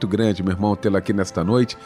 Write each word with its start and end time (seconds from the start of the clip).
muito 0.00 0.08
grande, 0.08 0.42
meu 0.42 0.52
irmão, 0.52 0.74
tê-lo 0.74 0.96
aqui 0.96 1.12
nesta 1.12 1.44
noite. 1.44 1.76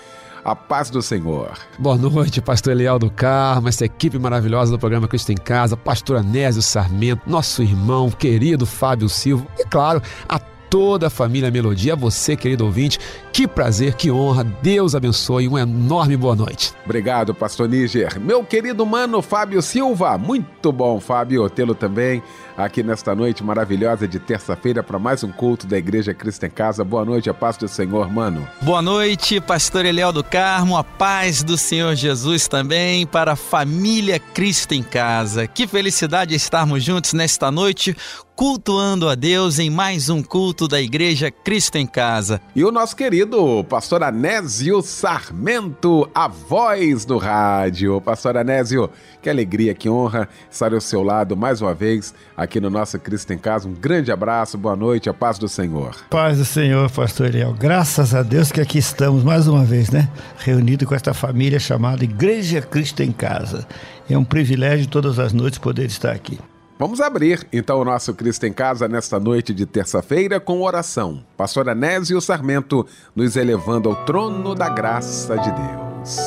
A 0.45 0.55
paz 0.55 0.88
do 0.91 1.02
Senhor. 1.02 1.52
Boa 1.78 1.97
noite, 1.97 2.41
pastor 2.41 2.75
Eliel 2.75 2.98
do 2.98 3.11
Carmo, 3.11 3.69
essa 3.69 3.84
equipe 3.84 4.19
maravilhosa 4.19 4.70
do 4.70 4.78
programa 4.78 5.08
Cristo 5.08 5.33
em 5.33 5.36
Casa, 5.36 5.77
pastor 5.77 6.19
Anésio 6.19 6.62
Sarmento, 6.62 7.22
nosso 7.27 7.62
irmão 7.62 8.11
querido 8.11 8.66
Fábio 8.66 9.08
Silva 9.08 9.47
e, 9.58 9.64
claro, 9.64 10.03
a 10.28 10.38
toda 10.38 11.06
a 11.06 11.11
família 11.11 11.50
Melodia, 11.50 11.97
você, 11.97 12.36
querido 12.36 12.64
ouvinte. 12.64 12.98
Que 13.34 13.48
prazer, 13.48 13.94
que 13.94 14.12
honra. 14.12 14.44
Deus 14.44 14.94
abençoe. 14.94 15.48
Uma 15.48 15.62
enorme 15.62 16.16
boa 16.16 16.36
noite. 16.36 16.72
Obrigado, 16.84 17.34
pastor 17.34 17.68
Níger. 17.68 18.20
Meu 18.20 18.44
querido 18.44 18.86
mano 18.86 19.20
Fábio 19.20 19.60
Silva. 19.60 20.16
Muito 20.16 20.70
bom, 20.70 21.00
Fábio, 21.00 21.50
tê-lo 21.50 21.74
também 21.74 22.22
aqui 22.56 22.84
nesta 22.84 23.12
noite 23.12 23.42
maravilhosa 23.42 24.06
de 24.06 24.20
terça-feira 24.20 24.84
para 24.84 25.00
mais 25.00 25.24
um 25.24 25.32
culto 25.32 25.66
da 25.66 25.76
Igreja 25.76 26.14
Cristo 26.14 26.46
em 26.46 26.50
Casa. 26.50 26.84
Boa 26.84 27.04
noite, 27.04 27.28
a 27.28 27.34
paz 27.34 27.56
do 27.56 27.66
Senhor, 27.66 28.08
mano. 28.08 28.46
Boa 28.62 28.80
noite, 28.80 29.41
pastor 29.41 29.84
Eliel 29.84 30.12
do 30.12 30.22
Carmo, 30.22 30.76
a 30.76 30.84
paz 30.84 31.42
do 31.42 31.58
Senhor 31.58 31.96
Jesus 31.96 32.46
também 32.46 33.04
para 33.04 33.32
a 33.32 33.36
família 33.36 34.20
Cristo 34.20 34.74
em 34.74 34.82
Casa. 34.84 35.48
Que 35.48 35.66
felicidade 35.66 36.36
estarmos 36.36 36.84
juntos 36.84 37.12
nesta 37.12 37.50
noite 37.50 37.96
cultuando 38.36 39.08
a 39.08 39.14
Deus 39.14 39.58
em 39.58 39.70
mais 39.70 40.08
um 40.08 40.22
culto 40.22 40.66
da 40.66 40.80
Igreja 40.80 41.30
Cristo 41.30 41.76
em 41.76 41.86
Casa. 41.86 42.41
E 42.54 42.64
o 42.64 42.72
nosso 42.72 42.96
querido 42.96 43.23
pastor 43.69 44.03
Anésio 44.03 44.83
Sarmento, 44.83 46.08
a 46.14 46.28
voz 46.28 47.05
do 47.05 47.17
rádio. 47.17 48.00
Pastor 48.00 48.36
Anésio, 48.36 48.91
que 49.22 49.31
alegria, 49.31 49.75
que 49.75 49.89
honra 49.89 50.28
estar 50.50 50.75
ao 50.75 50.81
seu 50.81 51.03
lado 51.03 51.36
mais 51.36 51.61
uma 51.61 51.75
vez 51.75 52.14
aqui 52.36 52.61
no 52.61 52.69
nosso 52.70 52.98
Cristo 52.98 53.33
em 53.33 53.39
Casa. 53.39 53.69
Um 53.69 53.72
grande 53.72 54.12
abraço, 54.12 54.58
boa 54.58 54.77
noite, 54.77 55.08
a 55.08 55.14
paz 55.14 55.39
do 55.39 55.48
Senhor. 55.48 55.97
Paz 56.11 56.39
do 56.39 56.44
Senhor, 56.44 56.91
pastor 56.91 57.27
Eliel. 57.27 57.55
Graças 57.55 58.14
a 58.14 58.22
Deus 58.22 58.53
que 58.53 58.61
aqui 58.61 58.78
estamos 58.78 59.25
mais 59.25 59.48
uma 59.48 59.64
vez, 59.64 59.91
né? 59.91 60.09
Reunido 60.38 60.86
com 60.86 60.94
esta 60.94 61.14
família 61.14 61.59
chamada 61.59 62.05
Igreja 62.05 62.61
Cristo 62.61 63.03
em 63.03 63.12
Casa. 63.12 63.66
É 64.09 64.19
um 64.19 64.25
privilégio 64.25 64.86
todas 64.86 65.19
as 65.19 65.32
noites 65.32 65.59
poder 65.59 65.87
estar 65.87 66.12
aqui. 66.12 66.38
Vamos 66.76 67.00
abrir 67.00 67.46
então 67.52 67.80
o 67.80 67.84
nosso 67.84 68.12
Cristo 68.14 68.46
em 68.46 68.52
Casa 68.52 68.88
nesta 68.88 69.20
noite 69.20 69.54
de 69.54 69.64
terça-feira 69.64 70.40
com 70.40 70.60
oração. 70.60 71.24
Pastor 71.36 71.68
Anésio 71.68 72.20
Sarmento 72.20 72.84
nos 73.14 73.36
elevando 73.36 73.88
ao 73.88 74.04
trono 74.04 74.56
da 74.56 74.68
graça 74.68 75.36
de 75.38 75.50
Deus. 75.52 76.18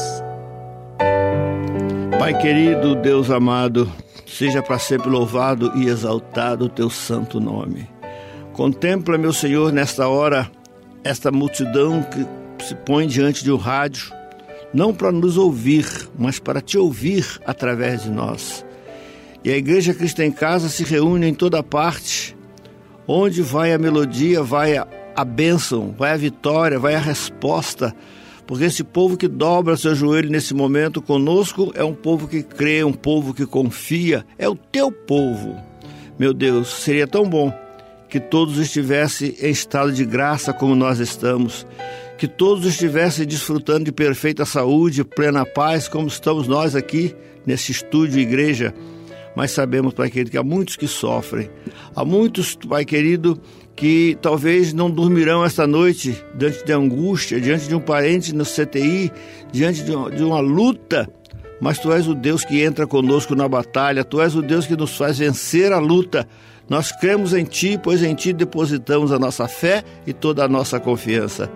Pai 2.17 2.39
querido, 2.39 2.95
Deus 2.95 3.29
amado, 3.29 3.91
seja 4.25 4.63
para 4.63 4.79
sempre 4.79 5.09
louvado 5.09 5.73
e 5.75 5.87
exaltado 5.87 6.65
o 6.65 6.69
teu 6.69 6.89
santo 6.89 7.41
nome. 7.41 7.85
Contempla, 8.53 9.17
meu 9.17 9.33
Senhor, 9.33 9.73
nesta 9.73 10.07
hora, 10.07 10.49
esta 11.03 11.29
multidão 11.29 12.01
que 12.03 12.63
se 12.63 12.73
põe 12.73 13.05
diante 13.05 13.43
de 13.43 13.51
um 13.51 13.57
rádio, 13.57 14.13
não 14.73 14.93
para 14.93 15.11
nos 15.11 15.37
ouvir, 15.37 15.85
mas 16.17 16.39
para 16.39 16.61
te 16.61 16.77
ouvir 16.77 17.25
através 17.45 18.03
de 18.03 18.09
nós. 18.09 18.65
E 19.47 19.51
a 19.53 19.55
Igreja 19.55 19.93
Cristo 19.93 20.21
em 20.21 20.29
Casa 20.29 20.67
se 20.67 20.83
reúne 20.83 21.25
em 21.25 21.33
toda 21.33 21.63
parte. 21.63 22.35
Onde 23.07 23.41
vai 23.41 23.71
a 23.71 23.77
melodia, 23.77 24.43
vai 24.43 24.75
a, 24.75 24.85
a 25.15 25.23
bênção, 25.23 25.95
vai 25.97 26.11
a 26.11 26.17
vitória, 26.17 26.77
vai 26.77 26.95
a 26.95 26.99
resposta. 26.99 27.95
Porque 28.45 28.65
esse 28.65 28.83
povo 28.83 29.15
que 29.15 29.25
dobra 29.25 29.77
seu 29.77 29.95
joelho 29.95 30.29
nesse 30.29 30.53
momento 30.53 31.01
conosco 31.01 31.71
é 31.75 31.81
um 31.81 31.93
povo 31.93 32.27
que 32.27 32.43
crê, 32.43 32.83
um 32.83 32.91
povo 32.91 33.33
que 33.33 33.45
confia, 33.45 34.25
é 34.37 34.49
o 34.49 34.55
teu 34.57 34.91
povo. 34.91 35.55
Meu 36.19 36.33
Deus, 36.33 36.67
seria 36.67 37.07
tão 37.07 37.23
bom 37.23 37.49
que 38.09 38.19
todos 38.19 38.57
estivessem 38.57 39.33
em 39.39 39.49
estado 39.49 39.93
de 39.93 40.03
graça 40.03 40.51
como 40.51 40.75
nós 40.75 40.99
estamos, 40.99 41.65
que 42.17 42.27
todos 42.27 42.65
estivessem 42.65 43.25
desfrutando 43.25 43.85
de 43.85 43.93
perfeita 43.93 44.43
saúde, 44.43 45.05
plena 45.05 45.45
paz, 45.45 45.87
como 45.87 46.07
estamos 46.07 46.49
nós 46.49 46.75
aqui 46.75 47.15
nesse 47.45 47.71
estúdio 47.71 48.19
igreja 48.19 48.73
mas 49.37 49.51
sabemos, 49.51 49.93
Pai 49.93 50.09
querido, 50.09 50.31
que 50.31 50.37
há 50.39 50.41
muitos 50.41 50.75
que 50.75 50.87
sofrem. 50.87 51.47
Há 51.95 52.03
muitos, 52.03 52.55
Pai 52.55 52.83
querido, 52.83 53.39
que 53.75 54.17
talvez 54.19 54.73
não 54.73 54.89
dormirão 54.89 55.45
esta 55.45 55.67
noite 55.67 56.17
diante 56.33 56.65
de 56.65 56.73
angústia, 56.73 57.39
diante 57.39 57.67
de 57.67 57.75
um 57.75 57.79
parente 57.79 58.33
no 58.33 58.43
CTI, 58.43 59.11
diante 59.51 59.83
de 59.83 59.91
uma, 59.91 60.09
de 60.09 60.23
uma 60.23 60.39
luta. 60.39 61.07
Mas 61.61 61.77
Tu 61.77 61.93
és 61.93 62.07
o 62.07 62.15
Deus 62.15 62.43
que 62.43 62.63
entra 62.63 62.87
conosco 62.87 63.35
na 63.35 63.47
batalha, 63.47 64.03
Tu 64.03 64.19
és 64.19 64.33
o 64.33 64.41
Deus 64.41 64.65
que 64.65 64.75
nos 64.75 64.97
faz 64.97 65.19
vencer 65.19 65.71
a 65.71 65.77
luta. 65.77 66.27
Nós 66.67 66.91
cremos 66.91 67.31
em 67.31 67.43
Ti, 67.43 67.79
pois 67.81 68.01
em 68.01 68.15
Ti 68.15 68.33
depositamos 68.33 69.11
a 69.11 69.19
nossa 69.19 69.47
fé 69.47 69.83
e 70.07 70.13
toda 70.13 70.45
a 70.45 70.47
nossa 70.47 70.79
confiança. 70.79 71.47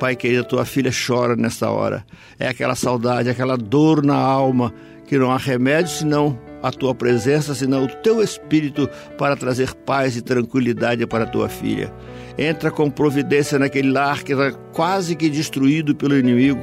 Pai 0.00 0.16
querido, 0.16 0.44
tua 0.44 0.64
filha 0.64 0.90
chora 0.90 1.36
nesta 1.36 1.68
hora. 1.68 2.02
É 2.38 2.48
aquela 2.48 2.74
saudade, 2.74 3.28
aquela 3.28 3.58
dor 3.58 4.02
na 4.02 4.16
alma, 4.16 4.72
que 5.06 5.18
não 5.18 5.30
há 5.30 5.36
remédio 5.36 5.90
senão 5.90 6.46
a 6.68 6.72
tua 6.72 6.94
presença, 6.94 7.54
senão 7.54 7.84
o 7.84 7.88
teu 7.88 8.22
espírito 8.22 8.88
para 9.16 9.36
trazer 9.36 9.74
paz 9.74 10.16
e 10.16 10.22
tranquilidade 10.22 11.06
para 11.06 11.24
a 11.24 11.28
tua 11.28 11.48
filha. 11.48 11.92
Entra 12.38 12.70
com 12.70 12.90
providência 12.90 13.58
naquele 13.58 13.90
lar 13.90 14.22
que 14.22 14.32
está 14.32 14.52
quase 14.72 15.16
que 15.16 15.28
destruído 15.28 15.94
pelo 15.94 16.16
inimigo, 16.16 16.62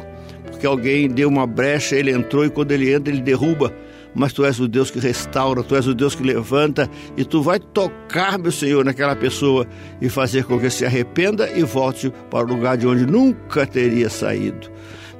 porque 0.49 0.65
alguém 0.65 1.07
deu 1.07 1.27
uma 1.29 1.47
brecha, 1.47 1.95
ele 1.95 2.11
entrou 2.11 2.45
e 2.45 2.49
quando 2.49 2.71
ele 2.71 2.93
entra, 2.93 3.11
ele 3.11 3.21
derruba. 3.21 3.73
Mas 4.15 4.31
tu 4.31 4.45
és 4.45 4.59
o 4.59 4.67
Deus 4.67 4.91
que 4.91 4.99
restaura, 4.99 5.63
tu 5.63 5.75
és 5.75 5.87
o 5.87 5.93
Deus 5.95 6.13
que 6.13 6.21
levanta 6.21 6.87
e 7.17 7.25
tu 7.25 7.41
vai 7.41 7.59
tocar, 7.59 8.37
meu 8.37 8.51
Senhor, 8.51 8.85
naquela 8.85 9.15
pessoa 9.15 9.65
e 9.99 10.07
fazer 10.07 10.43
com 10.45 10.59
que 10.59 10.69
se 10.69 10.85
arrependa 10.85 11.49
e 11.49 11.63
volte 11.63 12.13
para 12.29 12.45
o 12.45 12.47
lugar 12.47 12.77
de 12.77 12.85
onde 12.85 13.07
nunca 13.07 13.65
teria 13.65 14.09
saído. 14.09 14.69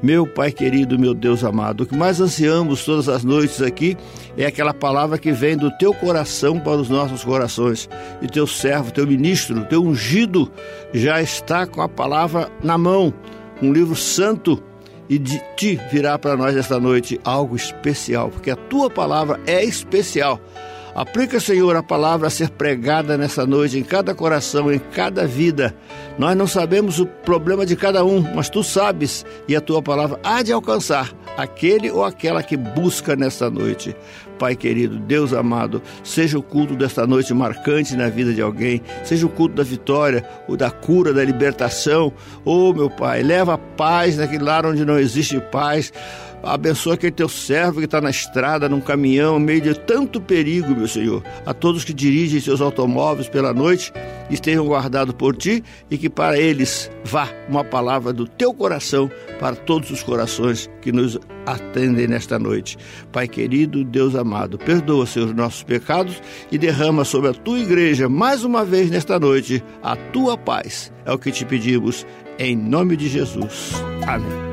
Meu 0.04 0.28
Pai 0.28 0.52
querido, 0.52 1.00
meu 1.00 1.14
Deus 1.14 1.46
amado, 1.46 1.84
o 1.84 1.86
que 1.86 1.96
mais 1.96 2.20
ansiamos 2.20 2.84
todas 2.84 3.08
as 3.08 3.24
noites 3.24 3.62
aqui 3.62 3.96
é 4.38 4.46
aquela 4.46 4.74
palavra 4.74 5.18
que 5.18 5.32
vem 5.32 5.56
do 5.56 5.72
teu 5.78 5.94
coração 5.94 6.60
para 6.60 6.76
os 6.76 6.90
nossos 6.90 7.24
corações. 7.24 7.88
E 8.22 8.28
teu 8.28 8.46
servo, 8.46 8.92
teu 8.92 9.08
ministro, 9.08 9.64
teu 9.64 9.82
ungido 9.82 10.52
já 10.94 11.22
está 11.22 11.66
com 11.66 11.82
a 11.82 11.88
palavra 11.88 12.52
na 12.62 12.78
mão, 12.78 13.14
um 13.62 13.72
livro 13.72 13.96
santo 13.96 14.62
e 15.08 15.18
de 15.18 15.42
ti 15.56 15.80
virá 15.90 16.20
para 16.20 16.36
nós 16.36 16.54
esta 16.58 16.82
noite 16.82 17.18
algo 17.24 17.56
especial, 17.56 18.30
porque 18.30 18.52
a 18.52 18.58
tua 18.58 18.90
palavra 18.90 19.40
é 19.48 19.64
especial. 19.64 20.38
Aplica, 20.96 21.40
Senhor, 21.40 21.76
a 21.76 21.82
palavra 21.82 22.28
a 22.28 22.30
ser 22.30 22.50
pregada 22.50 23.18
nessa 23.18 23.48
noite 23.48 23.80
em 23.80 23.84
cada 23.84 24.14
coração, 24.14 24.72
em 24.72 24.78
cada 24.78 25.26
vida. 25.26 25.74
Nós 26.20 26.38
não 26.38 26.46
sabemos 26.46 27.00
o 27.00 27.08
problema 27.08 27.66
de 27.66 27.76
cada 27.76 28.06
um, 28.06 28.22
mas 28.36 28.48
tu 28.48 28.64
sabes 28.64 29.26
e 29.48 29.56
a 29.56 29.62
tua 29.62 29.82
palavra 29.82 30.20
há 30.24 30.44
de 30.44 30.54
alcançar 30.54 31.12
aquele 31.36 31.90
ou 31.90 32.04
aquela 32.04 32.44
que 32.44 32.56
busca 32.56 33.16
nessa 33.16 33.50
noite. 33.50 33.96
Pai 34.38 34.56
querido, 34.56 35.00
Deus 35.00 35.34
amado, 35.34 35.82
seja 36.04 36.38
o 36.38 36.44
culto 36.44 36.76
desta 36.76 37.08
noite 37.08 37.34
marcante 37.34 37.96
na 37.96 38.10
vida 38.10 38.34
de 38.34 38.42
alguém, 38.42 38.82
seja 39.04 39.26
o 39.26 39.30
culto 39.30 39.56
da 39.56 39.64
vitória, 39.64 40.28
o 40.48 40.58
da 40.58 40.70
cura, 40.70 41.14
da 41.14 41.24
libertação. 41.24 42.14
Oh, 42.44 42.74
meu 42.74 42.90
Pai, 42.90 43.24
leva 43.24 43.58
paz 43.58 44.18
naquele 44.18 44.44
lar 44.44 44.66
onde 44.66 44.86
não 44.86 45.00
existe 45.00 45.40
paz 45.52 45.92
Abençoa 46.44 46.96
aquele 46.96 47.14
teu 47.14 47.30
servo 47.30 47.80
que 47.80 47.86
está 47.86 48.02
na 48.02 48.10
estrada, 48.10 48.68
num 48.68 48.82
caminhão, 48.82 49.40
meio 49.40 49.62
de 49.62 49.74
tanto 49.74 50.20
perigo, 50.20 50.76
meu 50.76 50.88
Senhor. 50.88 51.24
A 51.46 51.54
todos 51.54 51.86
que 51.86 51.94
dirigem 51.94 52.42
seus 52.42 52.60
automóveis 52.60 53.30
pela 53.30 53.54
noite, 53.54 53.94
estejam 54.30 54.68
guardados 54.68 55.16
por 55.16 55.36
ti 55.36 55.64
e 55.90 55.98
que 55.98 56.10
para 56.10 56.38
eles 56.38 56.92
vá 57.06 57.30
uma 57.48 57.64
palavra 57.64 58.12
do 58.12 58.28
teu 58.28 58.54
coração 58.54 59.10
para 59.40 59.56
todos 59.56 59.90
os 59.90 60.04
corações 60.04 60.70
que 60.82 60.92
nos 60.92 61.18
atendem 61.46 62.08
nesta 62.08 62.38
noite. 62.38 62.78
Pai 63.12 63.28
querido, 63.28 63.84
Deus 63.84 64.14
amado, 64.16 64.58
perdoa, 64.58 65.06
seus 65.06 65.34
nossos 65.34 65.64
pecados 65.64 66.22
e 66.52 66.58
derrama 66.58 67.06
sobre 67.06 67.30
a 67.30 67.34
tua 67.34 67.60
igreja 67.60 68.10
mais 68.10 68.44
uma 68.44 68.66
vez 68.66 68.90
nesta 68.90 69.20
noite 69.20 69.64
a 69.82 69.96
tua 69.96 70.38
paz. 70.38 70.92
É 71.06 71.12
o 71.12 71.18
que 71.18 71.32
te 71.32 71.46
pedimos 71.46 72.06
em 72.38 72.56
nome 72.56 72.98
de 72.98 73.08
Jesus. 73.08 73.74
Amém. 74.08 74.53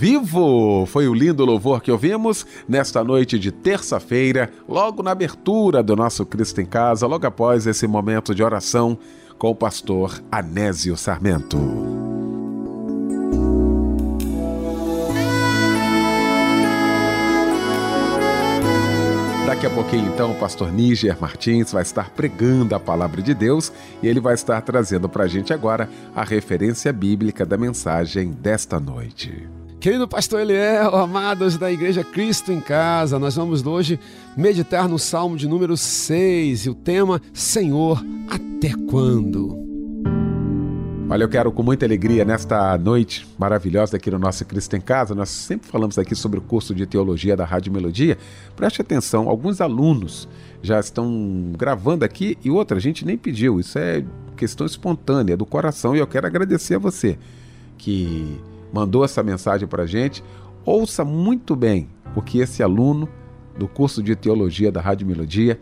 vivo! 0.00 0.86
Foi 0.86 1.06
o 1.06 1.12
lindo 1.12 1.44
louvor 1.44 1.82
que 1.82 1.92
ouvimos 1.92 2.46
nesta 2.66 3.04
noite 3.04 3.38
de 3.38 3.52
terça-feira, 3.52 4.50
logo 4.66 5.02
na 5.02 5.10
abertura 5.10 5.82
do 5.82 5.94
nosso 5.94 6.24
Cristo 6.24 6.58
em 6.62 6.64
Casa, 6.64 7.06
logo 7.06 7.26
após 7.26 7.66
esse 7.66 7.86
momento 7.86 8.34
de 8.34 8.42
oração 8.42 8.96
com 9.36 9.50
o 9.50 9.54
pastor 9.54 10.18
Anésio 10.32 10.96
Sarmento. 10.96 11.58
Daqui 19.44 19.66
a 19.66 19.70
pouquinho, 19.70 20.10
então, 20.14 20.32
o 20.32 20.36
pastor 20.36 20.72
Níger 20.72 21.18
Martins 21.20 21.72
vai 21.72 21.82
estar 21.82 22.08
pregando 22.08 22.74
a 22.74 22.80
palavra 22.80 23.20
de 23.20 23.34
Deus 23.34 23.70
e 24.02 24.08
ele 24.08 24.18
vai 24.18 24.32
estar 24.32 24.62
trazendo 24.62 25.10
para 25.10 25.24
a 25.24 25.28
gente 25.28 25.52
agora 25.52 25.90
a 26.16 26.24
referência 26.24 26.90
bíblica 26.90 27.44
da 27.44 27.58
mensagem 27.58 28.30
desta 28.30 28.80
noite. 28.80 29.59
Querido 29.80 30.06
pastor 30.06 30.42
Eliel, 30.42 30.94
amados 30.94 31.56
da 31.56 31.72
Igreja 31.72 32.04
Cristo 32.04 32.52
em 32.52 32.60
Casa, 32.60 33.18
nós 33.18 33.34
vamos 33.34 33.64
hoje 33.64 33.98
meditar 34.36 34.86
no 34.86 34.98
Salmo 34.98 35.38
de 35.38 35.48
número 35.48 35.74
6 35.74 36.66
e 36.66 36.68
o 36.68 36.74
tema 36.74 37.18
Senhor, 37.32 38.04
até 38.28 38.74
quando? 38.90 39.58
Olha, 41.08 41.24
eu 41.24 41.28
quero 41.30 41.50
com 41.50 41.62
muita 41.62 41.86
alegria 41.86 42.26
nesta 42.26 42.76
noite 42.76 43.26
maravilhosa 43.38 43.96
aqui 43.96 44.10
no 44.10 44.18
nosso 44.18 44.44
Cristo 44.44 44.76
em 44.76 44.82
Casa. 44.82 45.14
Nós 45.14 45.30
sempre 45.30 45.66
falamos 45.70 45.98
aqui 45.98 46.14
sobre 46.14 46.38
o 46.38 46.42
curso 46.42 46.74
de 46.74 46.84
teologia 46.84 47.34
da 47.34 47.46
Rádio 47.46 47.72
Melodia. 47.72 48.18
Preste 48.54 48.82
atenção, 48.82 49.30
alguns 49.30 49.62
alunos 49.62 50.28
já 50.60 50.78
estão 50.78 51.52
gravando 51.56 52.04
aqui 52.04 52.36
e 52.44 52.50
outra 52.50 52.76
a 52.76 52.80
gente 52.80 53.06
nem 53.06 53.16
pediu. 53.16 53.58
Isso 53.58 53.78
é 53.78 54.04
questão 54.36 54.66
espontânea 54.66 55.38
do 55.38 55.46
coração 55.46 55.96
e 55.96 56.00
eu 56.00 56.06
quero 56.06 56.26
agradecer 56.26 56.74
a 56.74 56.78
você 56.78 57.18
que 57.78 58.38
mandou 58.72 59.04
essa 59.04 59.22
mensagem 59.22 59.66
para 59.66 59.84
a 59.84 59.86
gente. 59.86 60.22
Ouça 60.64 61.04
muito 61.04 61.56
bem 61.56 61.88
o 62.14 62.22
que 62.22 62.38
esse 62.38 62.62
aluno 62.62 63.08
do 63.58 63.68
curso 63.68 64.02
de 64.02 64.14
teologia 64.14 64.70
da 64.70 64.80
Rádio 64.80 65.06
Melodia 65.06 65.60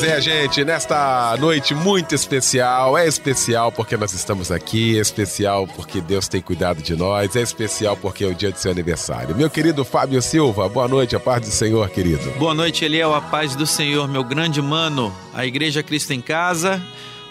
Pois 0.00 0.08
é, 0.08 0.20
gente, 0.20 0.64
nesta 0.64 1.36
noite 1.40 1.74
muito 1.74 2.14
especial, 2.14 2.96
é 2.96 3.08
especial 3.08 3.72
porque 3.72 3.96
nós 3.96 4.12
estamos 4.12 4.52
aqui, 4.52 4.96
é 4.96 5.00
especial 5.00 5.66
porque 5.66 6.00
Deus 6.00 6.28
tem 6.28 6.40
cuidado 6.40 6.80
de 6.80 6.94
nós, 6.94 7.34
é 7.34 7.42
especial 7.42 7.96
porque 7.96 8.22
é 8.22 8.28
o 8.28 8.34
dia 8.34 8.52
do 8.52 8.58
seu 8.58 8.70
aniversário. 8.70 9.34
Meu 9.34 9.50
querido 9.50 9.84
Fábio 9.84 10.22
Silva, 10.22 10.68
boa 10.68 10.86
noite, 10.86 11.16
a 11.16 11.20
paz 11.20 11.40
do 11.40 11.50
Senhor, 11.50 11.90
querido. 11.90 12.30
Boa 12.38 12.54
noite, 12.54 12.84
Eliel, 12.84 13.12
a 13.12 13.20
paz 13.20 13.56
do 13.56 13.66
Senhor, 13.66 14.06
meu 14.06 14.22
grande 14.22 14.62
mano. 14.62 15.12
A 15.34 15.44
Igreja 15.44 15.82
Cristo 15.82 16.12
em 16.12 16.20
Casa 16.20 16.80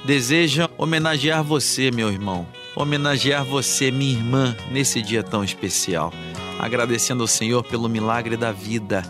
deseja 0.04 0.70
homenagear 0.78 1.46
você, 1.46 1.90
meu 1.90 2.12
irmão, 2.12 2.46
homenagear 2.76 3.46
você, 3.46 3.92
minha 3.92 4.18
irmã, 4.18 4.54
nesse 4.70 5.02
dia 5.02 5.24
tão 5.24 5.42
especial. 5.42 6.12
Agradecendo 6.60 7.24
ao 7.24 7.28
Senhor 7.28 7.64
pelo 7.64 7.88
milagre 7.88 8.36
da 8.36 8.52
vida. 8.52 9.04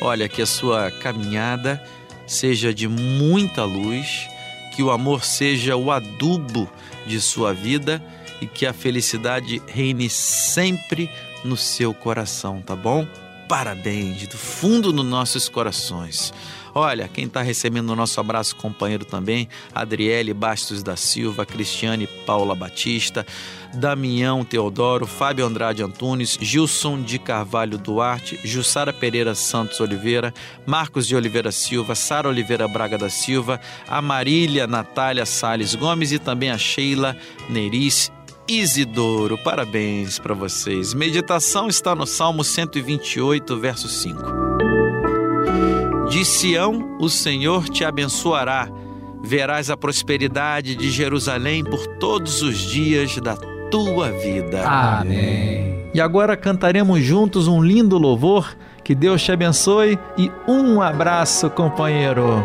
Olha, 0.00 0.28
que 0.28 0.40
a 0.40 0.46
sua 0.46 0.92
caminhada 0.92 1.82
seja 2.30 2.72
de 2.72 2.86
muita 2.86 3.64
luz, 3.64 4.28
que 4.74 4.82
o 4.82 4.90
amor 4.90 5.24
seja 5.24 5.74
o 5.76 5.90
adubo 5.90 6.70
de 7.04 7.20
sua 7.20 7.52
vida 7.52 8.00
e 8.40 8.46
que 8.46 8.64
a 8.64 8.72
felicidade 8.72 9.60
reine 9.66 10.08
sempre 10.08 11.10
no 11.44 11.56
seu 11.56 11.92
coração, 11.92 12.62
tá 12.62 12.76
bom? 12.76 13.06
Parabéns 13.48 14.28
do 14.28 14.38
fundo 14.38 14.92
dos 14.92 15.04
nossos 15.04 15.48
corações. 15.48 16.32
Olha, 16.74 17.08
quem 17.08 17.24
está 17.24 17.42
recebendo 17.42 17.90
o 17.90 17.96
nosso 17.96 18.20
abraço 18.20 18.56
companheiro 18.56 19.04
também, 19.04 19.48
Adriele 19.74 20.32
Bastos 20.32 20.82
da 20.82 20.96
Silva, 20.96 21.44
Cristiane 21.46 22.06
Paula 22.26 22.54
Batista, 22.54 23.26
Damião 23.74 24.44
Teodoro, 24.44 25.06
Fábio 25.06 25.46
Andrade 25.46 25.82
Antunes, 25.82 26.38
Gilson 26.40 27.00
de 27.02 27.18
Carvalho 27.18 27.78
Duarte, 27.78 28.38
Jussara 28.44 28.92
Pereira 28.92 29.34
Santos 29.34 29.80
Oliveira, 29.80 30.34
Marcos 30.66 31.06
de 31.06 31.14
Oliveira 31.14 31.52
Silva, 31.52 31.94
Sara 31.94 32.28
Oliveira 32.28 32.66
Braga 32.66 32.98
da 32.98 33.08
Silva, 33.08 33.60
a 33.88 34.02
Marília 34.02 34.66
Natália 34.66 35.26
Sales 35.26 35.74
Gomes 35.74 36.12
e 36.12 36.18
também 36.18 36.50
a 36.50 36.58
Sheila 36.58 37.16
Neris 37.48 38.10
Isidoro. 38.48 39.38
Parabéns 39.38 40.18
para 40.18 40.34
vocês. 40.34 40.92
Meditação 40.92 41.68
está 41.68 41.94
no 41.94 42.06
Salmo 42.06 42.42
128, 42.42 43.56
verso 43.56 43.88
5. 43.88 44.49
De 46.10 46.24
Sião 46.24 46.96
o 46.98 47.08
Senhor 47.08 47.68
te 47.68 47.84
abençoará. 47.84 48.68
Verás 49.22 49.70
a 49.70 49.76
prosperidade 49.76 50.74
de 50.74 50.90
Jerusalém 50.90 51.62
por 51.62 51.86
todos 51.86 52.42
os 52.42 52.58
dias 52.58 53.16
da 53.18 53.36
tua 53.70 54.10
vida. 54.10 54.68
Amém. 54.68 55.88
E 55.94 56.00
agora 56.00 56.36
cantaremos 56.36 57.00
juntos 57.00 57.46
um 57.46 57.62
lindo 57.62 57.96
louvor. 57.96 58.56
Que 58.82 58.92
Deus 58.92 59.22
te 59.22 59.30
abençoe 59.30 59.96
e 60.18 60.32
um 60.48 60.82
abraço, 60.82 61.48
companheiro. 61.48 62.44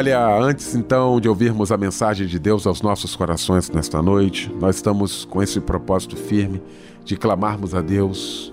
Olha, 0.00 0.34
antes 0.38 0.74
então 0.74 1.20
de 1.20 1.28
ouvirmos 1.28 1.70
a 1.70 1.76
mensagem 1.76 2.26
de 2.26 2.38
Deus 2.38 2.66
aos 2.66 2.80
nossos 2.80 3.14
corações 3.14 3.68
nesta 3.68 4.00
noite, 4.00 4.50
nós 4.58 4.76
estamos 4.76 5.26
com 5.26 5.42
esse 5.42 5.60
propósito 5.60 6.16
firme 6.16 6.62
de 7.04 7.18
clamarmos 7.18 7.74
a 7.74 7.82
Deus 7.82 8.50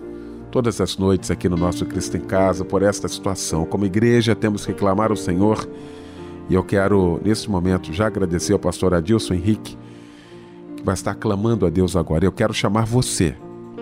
todas 0.51 0.81
as 0.81 0.97
noites 0.97 1.31
aqui 1.31 1.47
no 1.47 1.55
nosso 1.55 1.85
Cristo 1.85 2.17
em 2.17 2.19
Casa 2.19 2.65
por 2.65 2.83
esta 2.83 3.07
situação. 3.07 3.65
Como 3.65 3.85
igreja, 3.85 4.35
temos 4.35 4.65
que 4.65 4.73
clamar 4.73 5.09
ao 5.09 5.15
Senhor 5.15 5.65
e 6.49 6.53
eu 6.53 6.65
quero, 6.65 7.21
neste 7.23 7.49
momento, 7.49 7.93
já 7.93 8.07
agradecer 8.07 8.51
ao 8.51 8.59
pastor 8.59 8.93
Adilson 8.93 9.35
Henrique, 9.35 9.77
que 10.75 10.83
vai 10.83 10.95
estar 10.95 11.15
clamando 11.15 11.65
a 11.65 11.69
Deus 11.69 11.95
agora. 11.95 12.25
Eu 12.25 12.31
quero 12.33 12.53
chamar 12.53 12.85
você. 12.85 13.37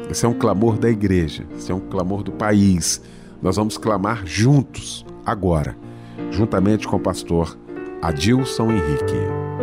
Esse 0.08 0.23
é 0.23 0.30
um 0.30 0.36
clamor 0.36 0.78
da 0.78 0.88
igreja, 0.88 1.47
esse 1.58 1.71
é 1.71 1.73
um 1.73 1.80
clamor 1.80 2.21
do 2.21 2.32
país. 2.32 3.01
Nós 3.41 3.56
vamos 3.56 3.75
clamar 3.75 4.21
juntos, 4.23 5.04
agora 5.25 5.84
juntamente 6.31 6.88
com 6.88 6.97
o 6.97 6.99
pastor 6.99 7.57
Adilson 8.01 8.71
Henrique. 8.71 9.55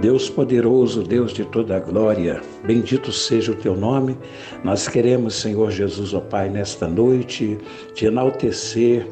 Deus 0.00 0.28
poderoso, 0.28 1.02
Deus 1.02 1.32
de 1.32 1.44
toda 1.44 1.76
a 1.76 1.80
glória, 1.80 2.40
bendito 2.64 3.12
seja 3.12 3.52
o 3.52 3.54
teu 3.54 3.76
nome. 3.76 4.18
Nós 4.64 4.88
queremos, 4.88 5.36
Senhor 5.36 5.70
Jesus, 5.70 6.12
ó 6.12 6.20
Pai, 6.20 6.48
nesta 6.48 6.88
noite, 6.88 7.56
te 7.94 8.06
enaltecer 8.06 9.06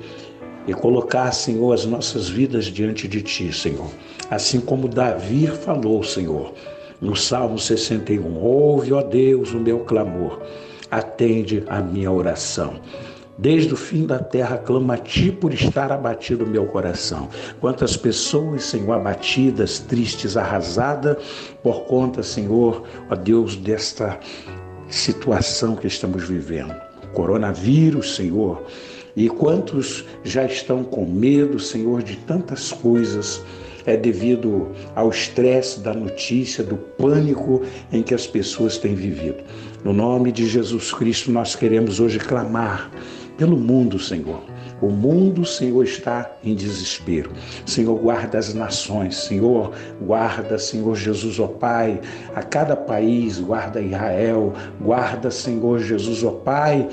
e 0.66 0.74
colocar, 0.74 1.30
Senhor, 1.30 1.72
as 1.72 1.87
nossas 1.87 2.28
vidas 2.28 2.64
diante 2.66 3.06
de 3.06 3.22
ti, 3.22 3.52
Senhor. 3.52 3.88
Assim 4.28 4.61
como 4.61 4.88
Davi 4.88 5.46
falou, 5.46 6.02
Senhor, 6.02 6.52
no 7.00 7.14
Salmo 7.14 7.59
61: 7.59 8.37
Ouve, 8.37 8.92
ó 8.92 9.00
Deus, 9.00 9.52
o 9.52 9.61
meu 9.61 9.80
clamor 9.80 10.40
atende 10.90 11.64
a 11.68 11.81
minha 11.81 12.11
oração. 12.11 12.81
Desde 13.38 13.72
o 13.72 13.76
fim 13.76 14.05
da 14.05 14.18
terra 14.18 14.59
clamo 14.59 14.92
a 14.92 14.98
ti 14.98 15.33
por 15.33 15.55
estar 15.55 15.90
abatido 15.90 16.46
meu 16.46 16.66
coração. 16.66 17.29
Quantas 17.59 17.96
pessoas, 17.96 18.64
Senhor, 18.64 18.92
abatidas, 18.92 19.79
tristes, 19.79 20.37
arrasadas 20.37 21.16
por 21.62 21.85
conta, 21.85 22.22
Senhor, 22.22 22.83
ó 23.09 23.14
Deus, 23.14 23.57
desta 23.57 24.18
situação 24.90 25.74
que 25.74 25.87
estamos 25.87 26.29
vivendo. 26.29 26.74
Coronavírus, 27.14 28.14
Senhor. 28.14 28.62
E 29.16 29.29
quantos 29.29 30.05
já 30.22 30.44
estão 30.44 30.85
com 30.85 31.07
medo, 31.07 31.59
Senhor, 31.59 32.03
de 32.03 32.16
tantas 32.16 32.72
coisas 32.72 33.42
é 33.87 33.96
devido 33.96 34.68
ao 34.94 35.09
estresse 35.11 35.81
da 35.81 35.94
notícia, 35.94 36.62
do 36.62 36.76
pânico 36.76 37.62
em 37.90 38.03
que 38.03 38.14
as 38.14 38.26
pessoas 38.26 38.76
têm 38.79 38.94
vivido. 38.94 39.42
No 39.83 39.93
nome 39.93 40.31
de 40.31 40.47
Jesus 40.47 40.93
Cristo, 40.93 41.33
nós 41.33 41.57
queremos 41.57 42.01
hoje 42.01 42.19
clamar 42.19 42.90
pelo 43.38 43.57
mundo, 43.57 43.99
Senhor. 43.99 44.43
O 44.83 44.88
mundo, 44.88 45.45
Senhor, 45.45 45.85
está 45.85 46.31
em 46.45 46.55
desespero. 46.55 47.31
Senhor, 47.64 47.99
guarda 47.99 48.38
as 48.38 48.53
nações. 48.53 49.16
Senhor, 49.16 49.73
guarda, 50.01 50.59
Senhor 50.59 50.95
Jesus, 50.95 51.38
ó 51.38 51.47
Pai, 51.47 52.01
a 52.35 52.43
cada 52.43 52.77
país, 52.77 53.38
guarda 53.38 53.81
Israel. 53.81 54.53
Guarda, 54.81 55.31
Senhor 55.31 55.81
Jesus, 55.81 56.23
ó 56.25 56.31
Pai, 56.31 56.88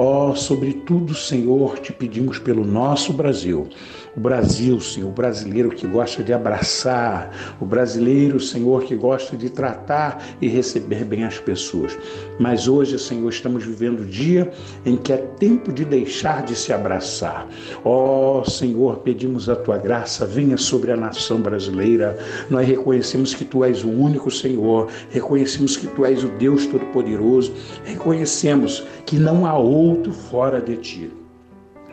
ó, 0.00 0.34
sobretudo, 0.34 1.14
Senhor, 1.14 1.78
te 1.78 1.92
pedimos 1.92 2.38
pelo 2.38 2.64
nosso 2.64 3.12
Brasil 3.12 3.68
o 4.16 4.20
Brasil, 4.20 4.80
Senhor, 4.80 5.08
o 5.08 5.12
brasileiro 5.12 5.70
que 5.70 5.86
gosta 5.86 6.22
de 6.22 6.32
abraçar, 6.32 7.56
o 7.60 7.64
brasileiro, 7.64 8.40
Senhor, 8.40 8.82
que 8.84 8.96
gosta 8.96 9.36
de 9.36 9.48
tratar 9.48 10.22
e 10.40 10.48
receber 10.48 11.04
bem 11.04 11.24
as 11.24 11.38
pessoas. 11.38 11.96
Mas 12.38 12.66
hoje, 12.66 12.98
Senhor, 12.98 13.28
estamos 13.28 13.64
vivendo 13.64 14.00
o 14.00 14.04
dia 14.04 14.50
em 14.84 14.96
que 14.96 15.12
é 15.12 15.16
tempo 15.16 15.72
de 15.72 15.84
deixar 15.84 16.42
de 16.42 16.56
se 16.56 16.72
abraçar. 16.72 17.46
Ó 17.84 18.40
oh, 18.40 18.50
Senhor, 18.50 18.98
pedimos 18.98 19.48
a 19.48 19.56
tua 19.56 19.78
graça, 19.78 20.26
venha 20.26 20.56
sobre 20.56 20.90
a 20.90 20.96
nação 20.96 21.40
brasileira. 21.40 22.18
Nós 22.48 22.66
reconhecemos 22.66 23.34
que 23.34 23.44
tu 23.44 23.64
és 23.64 23.84
o 23.84 23.88
único 23.88 24.30
Senhor, 24.30 24.88
reconhecemos 25.10 25.76
que 25.76 25.86
tu 25.86 26.04
és 26.04 26.24
o 26.24 26.28
Deus 26.30 26.66
Todo-Poderoso, 26.66 27.52
reconhecemos 27.84 28.84
que 29.06 29.18
não 29.18 29.46
há 29.46 29.56
outro 29.56 29.89
fora 30.12 30.60
de 30.60 30.76
ti. 30.76 31.19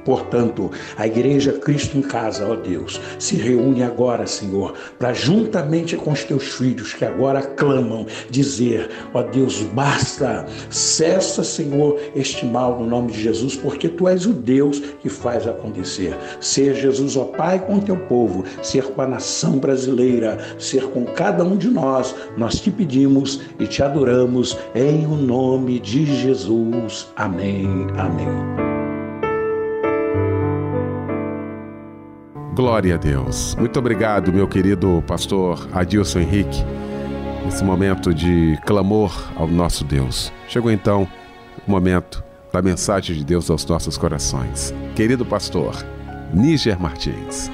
Portanto, 0.07 0.71
a 0.95 1.05
Igreja 1.05 1.51
Cristo 1.51 1.97
em 1.97 2.01
Casa, 2.01 2.47
ó 2.49 2.55
Deus, 2.55 3.01
se 3.19 3.35
reúne 3.35 3.83
agora, 3.83 4.25
Senhor, 4.25 4.73
para 4.97 5.11
juntamente 5.11 5.97
com 5.97 6.13
os 6.13 6.23
teus 6.23 6.45
filhos 6.45 6.93
que 6.93 7.03
agora 7.03 7.41
clamam, 7.41 8.05
dizer: 8.29 8.89
ó 9.13 9.21
Deus, 9.21 9.63
basta, 9.63 10.45
cessa, 10.69 11.43
Senhor, 11.43 11.99
este 12.15 12.45
mal 12.45 12.79
no 12.79 12.87
nome 12.87 13.11
de 13.11 13.21
Jesus, 13.21 13.57
porque 13.57 13.89
tu 13.89 14.07
és 14.07 14.25
o 14.25 14.31
Deus 14.31 14.79
que 15.01 15.09
faz 15.09 15.45
acontecer. 15.45 16.15
Ser 16.39 16.73
Jesus, 16.75 17.17
ó 17.17 17.25
Pai, 17.25 17.59
com 17.59 17.75
o 17.75 17.81
teu 17.81 17.97
povo, 17.97 18.45
ser 18.63 18.83
com 18.83 19.01
a 19.01 19.07
nação 19.07 19.59
brasileira, 19.59 20.37
ser 20.57 20.83
com 20.83 21.03
cada 21.03 21.43
um 21.43 21.57
de 21.57 21.69
nós, 21.69 22.15
nós 22.37 22.61
te 22.61 22.71
pedimos 22.71 23.41
e 23.59 23.67
te 23.67 23.83
adoramos 23.83 24.57
em 24.73 25.05
o 25.05 25.17
nome 25.17 25.81
de 25.81 26.05
Jesus. 26.05 27.11
Amém. 27.17 27.67
Amém. 27.97 28.76
Glória 32.57 32.95
a 32.95 32.97
Deus. 32.97 33.53
Muito 33.53 33.77
obrigado, 33.77 34.33
meu 34.33 34.47
querido 34.47 35.03
pastor 35.05 35.69
Adilson 35.71 36.21
Henrique, 36.21 36.65
nesse 37.45 37.63
momento 37.63 38.11
de 38.11 38.57
clamor 38.65 39.31
ao 39.35 39.47
nosso 39.47 39.83
Deus. 39.83 40.33
Chegou 40.47 40.71
então 40.71 41.07
o 41.67 41.69
momento 41.69 42.23
da 42.51 42.59
mensagem 42.59 43.15
de 43.15 43.23
Deus 43.23 43.47
aos 43.51 43.63
nossos 43.63 43.95
corações. 43.95 44.73
Querido 44.95 45.23
pastor 45.23 45.75
Níger 46.33 46.81
Martins. 46.81 47.47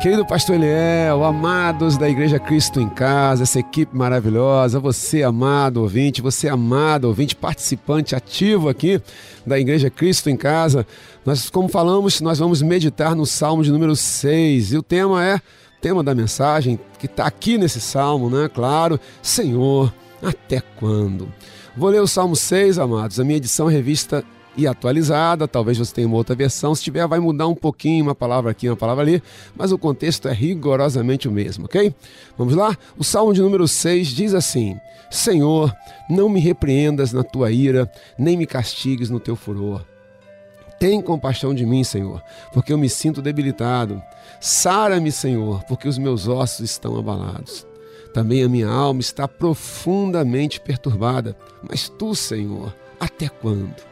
Querido 0.00 0.24
pastor 0.24 0.54
Eliel, 0.54 1.24
amados 1.24 1.98
da 1.98 2.08
Igreja 2.08 2.38
Cristo 2.38 2.80
em 2.80 2.88
Casa, 2.88 3.42
essa 3.42 3.58
equipe 3.58 3.96
maravilhosa, 3.96 4.78
você 4.78 5.24
amado 5.24 5.78
ouvinte, 5.78 6.22
você 6.22 6.48
amado 6.48 7.06
ouvinte, 7.06 7.34
participante 7.34 8.14
ativo 8.14 8.68
aqui 8.68 9.02
da 9.44 9.58
Igreja 9.58 9.90
Cristo 9.90 10.30
em 10.30 10.36
Casa, 10.36 10.86
nós, 11.26 11.50
como 11.50 11.68
falamos, 11.68 12.20
nós 12.20 12.38
vamos 12.38 12.62
meditar 12.62 13.16
no 13.16 13.26
Salmo 13.26 13.64
de 13.64 13.72
número 13.72 13.96
6 13.96 14.72
e 14.72 14.78
o 14.78 14.84
tema 14.84 15.24
é, 15.24 15.40
tema 15.80 16.04
da 16.04 16.14
mensagem 16.14 16.78
que 17.00 17.06
está 17.06 17.26
aqui 17.26 17.58
nesse 17.58 17.80
Salmo, 17.80 18.30
né? 18.30 18.48
Claro, 18.48 19.00
Senhor, 19.20 19.92
até 20.22 20.62
quando? 20.78 21.28
Vou 21.76 21.90
ler 21.90 22.00
o 22.00 22.06
Salmo 22.06 22.36
6, 22.36 22.78
amados, 22.78 23.18
a 23.18 23.24
minha 23.24 23.38
edição 23.38 23.66
revista 23.66 24.24
e 24.58 24.66
atualizada. 24.66 25.46
Talvez 25.46 25.78
você 25.78 25.94
tenha 25.94 26.06
uma 26.08 26.16
outra 26.16 26.34
versão. 26.34 26.74
Se 26.74 26.82
tiver, 26.82 27.06
vai 27.06 27.20
mudar 27.20 27.46
um 27.46 27.54
pouquinho, 27.54 28.04
uma 28.04 28.14
palavra 28.14 28.50
aqui, 28.50 28.68
uma 28.68 28.76
palavra 28.76 29.04
ali, 29.04 29.22
mas 29.56 29.70
o 29.70 29.78
contexto 29.78 30.28
é 30.28 30.32
rigorosamente 30.32 31.28
o 31.28 31.32
mesmo, 31.32 31.66
ok? 31.66 31.94
Vamos 32.36 32.54
lá? 32.54 32.76
O 32.98 33.04
Salmo 33.04 33.32
de 33.32 33.40
número 33.40 33.66
6 33.68 34.08
diz 34.08 34.34
assim: 34.34 34.76
Senhor, 35.08 35.72
não 36.10 36.28
me 36.28 36.40
repreendas 36.40 37.12
na 37.12 37.22
tua 37.22 37.52
ira, 37.52 37.90
nem 38.18 38.36
me 38.36 38.46
castigues 38.46 39.08
no 39.08 39.20
teu 39.20 39.36
furor. 39.36 39.84
Tem 40.78 41.00
compaixão 41.00 41.54
de 41.54 41.64
mim, 41.64 41.82
Senhor, 41.82 42.22
porque 42.52 42.72
eu 42.72 42.78
me 42.78 42.88
sinto 42.88 43.22
debilitado. 43.22 44.02
Sara-me, 44.40 45.10
Senhor, 45.10 45.64
porque 45.64 45.88
os 45.88 45.98
meus 45.98 46.28
ossos 46.28 46.70
estão 46.70 46.96
abalados. 46.96 47.66
Também 48.14 48.42
a 48.42 48.48
minha 48.48 48.68
alma 48.68 49.00
está 49.00 49.26
profundamente 49.26 50.60
perturbada. 50.60 51.36
Mas 51.68 51.88
tu, 51.88 52.14
Senhor, 52.14 52.72
até 53.00 53.28
quando? 53.28 53.87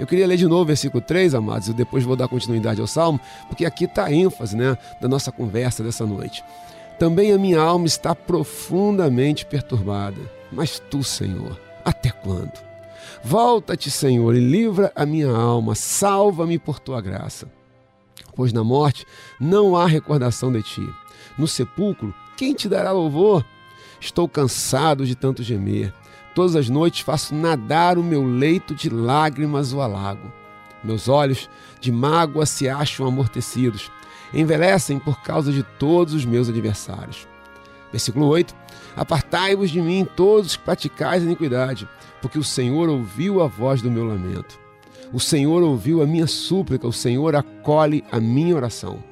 Eu 0.00 0.06
queria 0.06 0.26
ler 0.26 0.38
de 0.38 0.46
novo 0.46 0.62
o 0.62 0.66
versículo 0.66 1.02
3, 1.02 1.34
amados, 1.34 1.68
e 1.68 1.74
depois 1.74 2.04
vou 2.04 2.16
dar 2.16 2.26
continuidade 2.26 2.80
ao 2.80 2.86
salmo, 2.86 3.20
porque 3.48 3.66
aqui 3.66 3.84
está 3.84 4.06
a 4.06 4.12
ênfase 4.12 4.56
né, 4.56 4.78
da 4.98 5.06
nossa 5.06 5.30
conversa 5.30 5.84
dessa 5.84 6.06
noite. 6.06 6.42
Também 6.98 7.32
a 7.32 7.38
minha 7.38 7.60
alma 7.60 7.86
está 7.86 8.14
profundamente 8.14 9.44
perturbada. 9.44 10.20
Mas 10.50 10.78
tu, 10.90 11.04
Senhor, 11.04 11.60
até 11.84 12.10
quando? 12.10 12.52
Volta-te, 13.22 13.90
Senhor, 13.90 14.34
e 14.34 14.40
livra 14.40 14.90
a 14.96 15.04
minha 15.04 15.30
alma, 15.30 15.74
salva-me 15.74 16.58
por 16.58 16.80
tua 16.80 17.02
graça. 17.02 17.46
Pois 18.34 18.54
na 18.54 18.64
morte 18.64 19.04
não 19.38 19.76
há 19.76 19.86
recordação 19.86 20.50
de 20.50 20.62
ti. 20.62 20.88
No 21.36 21.46
sepulcro, 21.46 22.14
quem 22.38 22.54
te 22.54 22.70
dará 22.70 22.90
louvor? 22.90 23.44
Estou 24.00 24.26
cansado 24.26 25.04
de 25.04 25.14
tanto 25.14 25.42
gemer. 25.42 25.92
Todas 26.40 26.56
as 26.56 26.70
noites 26.70 27.00
faço 27.00 27.34
nadar 27.34 27.98
o 27.98 28.02
meu 28.02 28.24
leito 28.24 28.74
de 28.74 28.88
lágrimas 28.88 29.74
o 29.74 29.80
alago. 29.82 30.32
Meus 30.82 31.06
olhos 31.06 31.50
de 31.82 31.92
mágoa 31.92 32.46
se 32.46 32.66
acham 32.66 33.06
amortecidos, 33.06 33.92
envelhecem 34.32 34.98
por 34.98 35.20
causa 35.20 35.52
de 35.52 35.62
todos 35.62 36.14
os 36.14 36.24
meus 36.24 36.48
adversários. 36.48 37.28
Versículo 37.92 38.26
8: 38.26 38.56
Apartai-vos 38.96 39.68
de 39.68 39.82
mim, 39.82 40.08
todos 40.16 40.56
que 40.56 40.62
praticais 40.62 41.22
iniquidade, 41.22 41.86
porque 42.22 42.38
o 42.38 42.44
Senhor 42.44 42.88
ouviu 42.88 43.42
a 43.42 43.46
voz 43.46 43.82
do 43.82 43.90
meu 43.90 44.06
lamento. 44.06 44.58
O 45.12 45.20
Senhor 45.20 45.62
ouviu 45.62 46.02
a 46.02 46.06
minha 46.06 46.26
súplica, 46.26 46.88
o 46.88 46.92
Senhor 46.92 47.36
acolhe 47.36 48.02
a 48.10 48.18
minha 48.18 48.56
oração. 48.56 49.04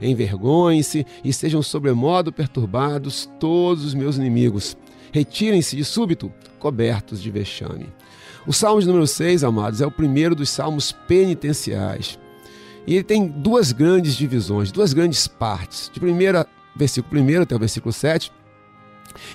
Envergonhem-se 0.00 1.06
e 1.22 1.30
sejam 1.30 1.60
sobremodo 1.60 2.32
perturbados 2.32 3.28
todos 3.38 3.84
os 3.84 3.92
meus 3.92 4.16
inimigos. 4.16 4.78
Retirem-se 5.12 5.76
de 5.76 5.84
súbito, 5.84 6.32
cobertos 6.60 7.20
de 7.20 7.30
vexame. 7.30 7.92
O 8.46 8.52
Salmo 8.52 8.80
de 8.80 8.86
número 8.86 9.06
6, 9.06 9.42
amados, 9.42 9.80
é 9.80 9.86
o 9.86 9.90
primeiro 9.90 10.34
dos 10.34 10.48
salmos 10.48 10.92
penitenciais. 10.92 12.18
E 12.86 12.94
ele 12.94 13.04
tem 13.04 13.26
duas 13.26 13.72
grandes 13.72 14.14
divisões, 14.14 14.70
duas 14.70 14.92
grandes 14.92 15.26
partes. 15.26 15.90
De 15.92 15.98
primeira, 15.98 16.46
versículo 16.74 17.20
1 17.20 17.42
até 17.42 17.54
o 17.54 17.58
versículo 17.58 17.92
7, 17.92 18.32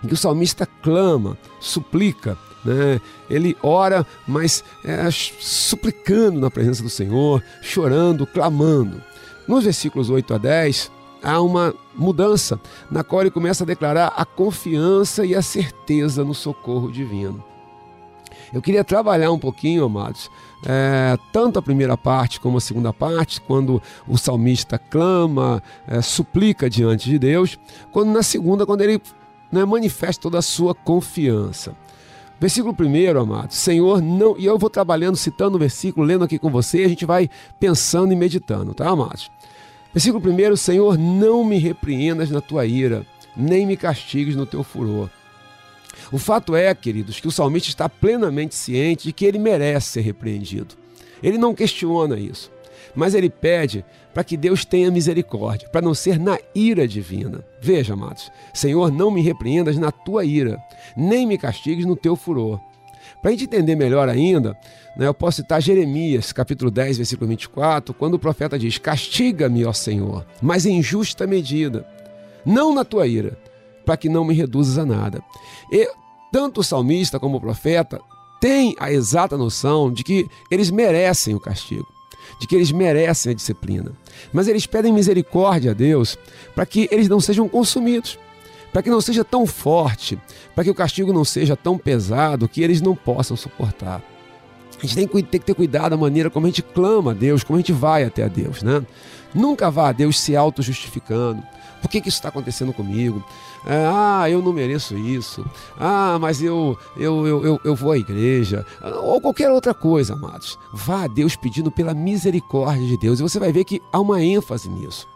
em 0.04 0.08
que 0.08 0.14
o 0.14 0.18
salmista 0.18 0.66
clama, 0.82 1.38
suplica, 1.60 2.38
né? 2.64 3.00
ele 3.30 3.56
ora, 3.62 4.06
mas 4.28 4.64
é, 4.84 5.10
suplicando 5.12 6.40
na 6.40 6.50
presença 6.50 6.82
do 6.82 6.90
Senhor, 6.90 7.44
chorando, 7.62 8.26
clamando. 8.26 9.02
Nos 9.48 9.66
versículos 9.66 10.10
8 10.10 10.34
a 10.34 10.38
10, 10.38 10.92
há 11.24 11.42
uma 11.42 11.74
mudança, 11.96 12.60
na 12.90 13.04
qual 13.04 13.22
ele 13.22 13.32
começa 13.32 13.64
a 13.64 13.68
declarar 13.68 14.14
a 14.16 14.26
confiança 14.26 15.26
e 15.26 15.36
a 15.36 15.42
certeza 15.42 16.24
no 16.24 16.34
socorro 16.34 16.92
divino. 16.92 17.44
Eu 18.54 18.62
queria 18.62 18.84
trabalhar 18.84 19.32
um 19.32 19.40
pouquinho, 19.40 19.86
amados, 19.86 20.30
é, 20.66 21.18
tanto 21.32 21.60
a 21.60 21.62
primeira 21.62 21.98
parte 21.98 22.40
como 22.40 22.58
a 22.58 22.62
segunda 22.62 22.94
parte, 22.94 23.42
quando 23.42 23.82
o 24.08 24.18
salmista 24.18 24.78
clama, 24.78 25.62
é, 25.88 26.02
suplica 26.02 26.70
diante 26.70 27.10
de 27.10 27.20
Deus, 27.20 27.60
quando 27.92 28.12
na 28.12 28.24
segunda, 28.24 28.66
quando 28.66 28.82
ele 28.82 29.02
né, 29.52 29.66
manifesta 29.66 30.24
toda 30.24 30.40
a 30.40 30.42
sua 30.42 30.74
confiança. 30.74 31.76
Versículo 32.40 32.76
1, 32.78 33.20
amados, 33.20 33.56
Senhor, 33.56 34.02
não. 34.02 34.38
E 34.38 34.46
eu 34.46 34.58
vou 34.58 34.70
trabalhando, 34.70 35.16
citando 35.16 35.56
o 35.56 35.60
versículo, 35.60 36.06
lendo 36.06 36.26
aqui 36.26 36.38
com 36.38 36.50
você, 36.50 36.84
a 36.84 36.88
gente 36.88 37.06
vai 37.06 37.30
pensando 37.60 38.12
e 38.12 38.16
meditando, 38.16 38.74
tá, 38.74 38.90
amados? 38.90 39.32
Versículo 39.96 40.30
1: 40.30 40.58
Senhor, 40.58 40.98
não 40.98 41.42
me 41.46 41.58
repreendas 41.58 42.30
na 42.30 42.42
tua 42.42 42.66
ira, 42.66 43.06
nem 43.36 43.66
me 43.66 43.78
castigues 43.78 44.36
no 44.36 44.46
teu 44.46 44.62
furor. 44.62 45.10
O 46.12 46.18
fato 46.18 46.54
é, 46.54 46.76
queridos, 46.76 47.22
que 47.22 47.30
o 47.30 47.32
salmista 47.32 47.70
está 47.70 47.88
plenamente 47.88 48.56
ciente 48.56 49.06
de 49.06 49.14
que 49.14 49.24
ele 49.24 49.40
merece 49.40 49.88
ser 49.88 50.02
repreendido. 50.02 50.76
Ele 51.24 51.38
não 51.38 51.56
questiona 51.56 52.20
isso, 52.20 52.52
mas 52.94 53.16
ele 53.16 53.30
pede 53.30 53.86
para 54.14 54.26
que 54.26 54.36
Deus 54.36 54.66
tenha 54.66 54.92
misericórdia, 54.92 55.70
para 55.70 55.82
não 55.82 55.94
ser 55.94 56.20
na 56.20 56.38
ira 56.54 56.86
divina. 56.86 57.42
Veja, 57.62 57.94
amados, 57.94 58.30
Senhor, 58.54 58.92
não 58.92 59.10
me 59.10 59.22
repreendas 59.22 59.78
na 59.78 59.94
tua 59.94 60.26
ira, 60.26 60.62
nem 60.98 61.26
me 61.26 61.38
castigues 61.38 61.86
no 61.86 61.96
teu 61.96 62.18
furor. 62.18 62.60
Para 63.22 63.30
a 63.30 63.32
gente 63.32 63.46
entender 63.46 63.76
melhor 63.76 64.08
ainda, 64.08 64.58
né, 64.96 65.08
eu 65.08 65.14
posso 65.14 65.38
citar 65.38 65.62
Jeremias, 65.62 66.32
capítulo 66.32 66.70
10, 66.70 66.98
versículo 66.98 67.28
24, 67.30 67.94
quando 67.94 68.16
o 68.16 68.20
profeta 68.20 68.58
diz: 68.58 68.78
Castiga-me, 68.78 69.66
ó 69.66 69.74
Senhor, 69.74 70.26
mas 70.42 70.66
em 70.66 70.82
justa 70.82 71.26
medida, 71.26 71.86
não 72.46 72.74
na 72.74 72.86
tua 72.86 73.08
ira, 73.08 73.38
para 73.86 73.98
que 73.98 74.10
não 74.10 74.24
me 74.24 74.34
reduzas 74.34 74.78
a 74.78 74.86
nada. 74.86 75.22
E 75.72 75.90
tanto 76.32 76.62
o 76.62 76.64
salmista 76.64 77.20
como 77.20 77.38
o 77.38 77.42
profeta 77.42 78.00
têm 78.40 78.76
a 78.80 78.92
exata 78.92 79.38
noção 79.38 79.92
de 79.92 80.04
que 80.04 80.28
eles 80.52 80.70
merecem 80.70 81.34
o 81.34 81.40
castigo, 81.40 81.88
de 82.40 82.48
que 82.48 82.56
eles 82.56 82.72
merecem 82.72 83.32
a 83.32 83.36
disciplina. 83.36 83.92
Mas 84.34 84.48
eles 84.48 84.66
pedem 84.66 84.94
misericórdia 84.94 85.72
a 85.72 85.74
Deus 85.74 86.18
para 86.54 86.66
que 86.66 86.88
eles 86.92 87.08
não 87.08 87.20
sejam 87.20 87.48
consumidos 87.48 88.20
para 88.76 88.84
que 88.84 88.90
não 88.90 89.00
seja 89.00 89.24
tão 89.24 89.48
forte, 89.48 90.20
para 90.54 90.66
que 90.66 90.70
o 90.70 90.76
castigo 90.76 91.14
não 91.14 91.24
seja 91.24 91.56
tão 91.56 91.78
pesado 91.78 92.46
que 92.46 92.62
eles 92.62 92.82
não 92.82 92.94
possam 92.94 93.38
suportar. 93.38 94.02
A 94.78 94.86
gente 94.86 95.08
tem 95.08 95.08
que, 95.08 95.40
ter 95.40 95.54
cuidado 95.54 95.92
da 95.92 95.98
maneira 95.98 96.30
como 96.30 96.46
a 96.46 96.50
gente 96.50 96.62
clama 96.62 97.12
a 97.12 97.14
Deus, 97.14 97.42
como 97.42 97.56
a 97.56 97.62
gente 97.62 97.72
vai 97.72 98.04
até 98.04 98.24
a 98.24 98.28
Deus, 98.28 98.62
né? 98.62 98.86
Nunca 99.34 99.72
vá 99.72 99.88
a 99.88 99.92
Deus 99.94 100.20
se 100.20 100.36
auto-justificando. 100.36 101.42
Por 101.82 101.90
que, 101.90 102.02
que 102.02 102.10
isso 102.10 102.18
está 102.18 102.28
acontecendo 102.28 102.74
comigo? 102.74 103.24
É, 103.66 103.86
ah, 103.88 104.30
eu 104.30 104.42
não 104.42 104.52
mereço 104.52 104.98
isso. 104.98 105.46
Ah, 105.80 106.18
mas 106.20 106.44
eu, 106.44 106.78
eu, 106.98 107.26
eu, 107.26 107.46
eu, 107.46 107.62
eu 107.64 107.76
vou 107.78 107.94
à 107.94 107.98
igreja. 107.98 108.66
Ou 109.04 109.22
qualquer 109.22 109.50
outra 109.52 109.74
coisa, 109.74 110.16
amados. 110.16 110.60
Vá 110.74 111.06
a 111.06 111.08
Deus 111.08 111.38
pedindo 111.38 111.72
pela 111.72 111.94
misericórdia 111.94 112.86
de 112.86 112.98
Deus 112.98 113.22
e 113.22 113.24
você 113.24 113.40
vai 113.40 113.54
ver 113.54 113.64
que 113.64 113.82
há 113.90 114.02
uma 114.02 114.22
ênfase 114.22 114.68
nisso. 114.68 115.08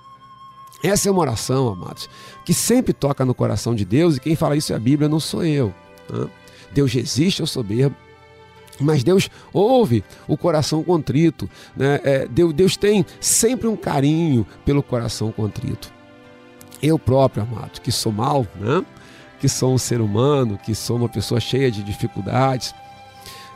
Essa 0.84 1.10
é 1.10 1.12
uma 1.12 1.22
oração, 1.22 1.68
amados, 1.68 2.10
que 2.46 2.54
sempre 2.54 2.94
toca 2.94 3.26
no 3.26 3.36
coração 3.36 3.76
de 3.76 3.84
Deus, 3.84 4.16
e 4.16 4.20
quem 4.20 4.36
fala 4.36 4.56
isso 4.56 4.72
é 4.72 4.76
a 4.76 4.80
Bíblia, 4.80 5.10
não 5.10 5.20
sou 5.20 5.44
eu. 5.44 5.74
Né? 6.10 6.28
Deus 6.72 6.94
resiste 6.94 7.42
ao 7.42 7.48
soberbo, 7.48 7.96
mas 8.80 9.04
Deus 9.04 9.30
ouve 9.52 10.04
o 10.28 10.38
coração 10.38 10.82
contrito. 10.84 11.50
Né? 11.76 12.00
É, 12.04 12.28
Deus, 12.28 12.54
Deus 12.54 12.78
tem 12.78 13.06
sempre 13.20 13.68
um 13.68 13.76
carinho 13.76 14.48
pelo 14.64 14.82
coração 14.82 15.32
contrito. 15.32 15.92
Eu 16.82 16.98
próprio, 16.98 17.44
amado, 17.44 17.82
que 17.82 17.92
sou 17.92 18.12
mal, 18.12 18.48
né? 18.56 18.86
que 19.40 19.50
sou 19.50 19.74
um 19.74 19.78
ser 19.78 20.00
humano, 20.00 20.58
que 20.58 20.74
sou 20.74 20.96
uma 20.96 21.10
pessoa 21.10 21.42
cheia 21.42 21.70
de 21.70 21.84
dificuldades, 21.84 22.74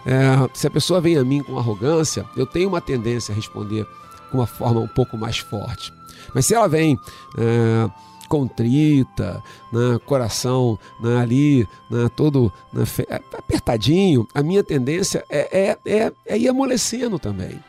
é, 0.05 0.49
se 0.53 0.67
a 0.67 0.69
pessoa 0.69 0.99
vem 0.99 1.17
a 1.17 1.23
mim 1.23 1.41
com 1.41 1.57
arrogância, 1.57 2.25
eu 2.35 2.45
tenho 2.45 2.67
uma 2.67 2.81
tendência 2.81 3.31
a 3.31 3.35
responder 3.35 3.85
com 4.29 4.39
uma 4.39 4.47
forma 4.47 4.81
um 4.81 4.87
pouco 4.87 5.17
mais 5.17 5.37
forte. 5.37 5.93
Mas 6.33 6.45
se 6.45 6.55
ela 6.55 6.67
vem 6.67 6.97
é, 7.37 7.89
contrita, 8.27 9.43
né, 9.71 9.99
coração 10.05 10.79
né, 10.99 11.19
ali, 11.19 11.67
né, 11.89 12.09
todo 12.15 12.51
né, 12.71 12.83
apertadinho, 13.37 14.27
a 14.33 14.41
minha 14.41 14.63
tendência 14.63 15.23
é, 15.29 15.69
é, 15.69 15.77
é, 15.85 16.11
é 16.25 16.37
ir 16.37 16.47
amolecendo 16.47 17.19
também. 17.19 17.59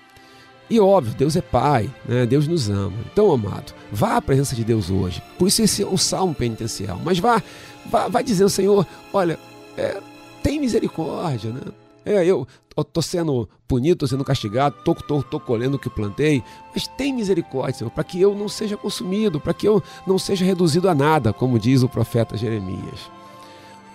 E 0.68 0.80
óbvio, 0.80 1.14
Deus 1.14 1.36
é 1.36 1.42
Pai, 1.42 1.94
né? 2.08 2.24
Deus 2.24 2.48
nos 2.48 2.70
ama. 2.70 2.96
Então, 3.12 3.30
amado, 3.30 3.74
vá 3.92 4.16
à 4.16 4.22
presença 4.22 4.56
de 4.56 4.64
Deus 4.64 4.90
hoje. 4.90 5.22
Por 5.38 5.48
isso 5.48 5.60
esse 5.60 5.82
é 5.82 5.86
o 5.86 5.98
salmo 5.98 6.34
penitencial. 6.34 6.98
Mas 7.04 7.18
vá, 7.18 7.42
vá, 7.84 8.08
vá 8.08 8.22
dizendo, 8.22 8.48
Senhor, 8.48 8.86
olha, 9.12 9.38
é, 9.76 10.00
tem 10.42 10.58
misericórdia, 10.58 11.52
né? 11.52 11.60
É, 12.04 12.24
eu 12.24 12.46
estou 12.76 13.02
sendo 13.02 13.48
punido, 13.66 13.94
estou 13.94 14.08
sendo 14.08 14.24
castigado, 14.24 14.76
estou 14.78 15.40
colhendo 15.40 15.76
o 15.76 15.78
que 15.78 15.88
plantei, 15.88 16.42
mas 16.72 16.86
tem 16.86 17.12
misericórdia, 17.12 17.78
Senhor, 17.78 17.90
para 17.90 18.04
que 18.04 18.20
eu 18.20 18.34
não 18.34 18.48
seja 18.48 18.76
consumido, 18.76 19.40
para 19.40 19.54
que 19.54 19.66
eu 19.66 19.82
não 20.06 20.18
seja 20.18 20.44
reduzido 20.44 20.88
a 20.88 20.94
nada, 20.94 21.32
como 21.32 21.58
diz 21.58 21.82
o 21.82 21.88
profeta 21.88 22.36
Jeremias. 22.36 23.10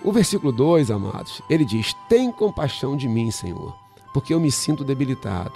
O 0.02 0.12
versículo 0.12 0.50
2, 0.50 0.90
amados, 0.90 1.42
ele 1.48 1.64
diz: 1.64 1.94
Tem 2.08 2.32
compaixão 2.32 2.96
de 2.96 3.06
mim, 3.06 3.30
Senhor, 3.30 3.76
porque 4.14 4.32
eu 4.32 4.40
me 4.40 4.50
sinto 4.50 4.82
debilitado. 4.82 5.52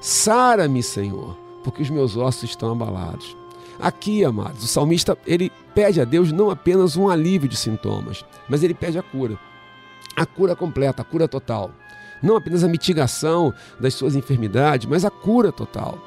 Sara-me, 0.00 0.82
Senhor, 0.82 1.36
porque 1.64 1.82
os 1.82 1.90
meus 1.90 2.16
ossos 2.16 2.50
estão 2.50 2.72
abalados. 2.72 3.36
Aqui, 3.80 4.24
amados, 4.24 4.64
o 4.64 4.66
salmista 4.66 5.16
ele 5.26 5.50
pede 5.74 6.00
a 6.00 6.04
Deus 6.04 6.32
não 6.32 6.50
apenas 6.50 6.96
um 6.96 7.08
alívio 7.08 7.48
de 7.48 7.56
sintomas, 7.56 8.24
mas 8.48 8.62
ele 8.62 8.74
pede 8.74 8.98
a 8.98 9.02
cura. 9.02 9.38
A 10.16 10.26
cura 10.26 10.56
completa, 10.56 11.02
a 11.02 11.04
cura 11.04 11.28
total. 11.28 11.70
Não 12.22 12.36
apenas 12.36 12.64
a 12.64 12.68
mitigação 12.68 13.52
das 13.78 13.94
suas 13.94 14.14
enfermidades, 14.14 14.86
mas 14.88 15.04
a 15.04 15.10
cura 15.10 15.52
total. 15.52 15.98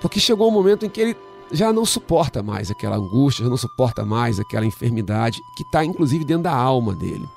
Porque 0.00 0.20
chegou 0.20 0.48
um 0.48 0.52
momento 0.52 0.84
em 0.84 0.88
que 0.88 1.00
ele 1.00 1.16
já 1.50 1.72
não 1.72 1.84
suporta 1.84 2.42
mais 2.42 2.70
aquela 2.70 2.96
angústia, 2.96 3.44
já 3.44 3.50
não 3.50 3.56
suporta 3.56 4.04
mais 4.04 4.40
aquela 4.40 4.66
enfermidade 4.66 5.40
que 5.56 5.62
está 5.62 5.84
inclusive 5.84 6.24
dentro 6.24 6.44
da 6.44 6.54
alma 6.54 6.94
dele. 6.94 7.28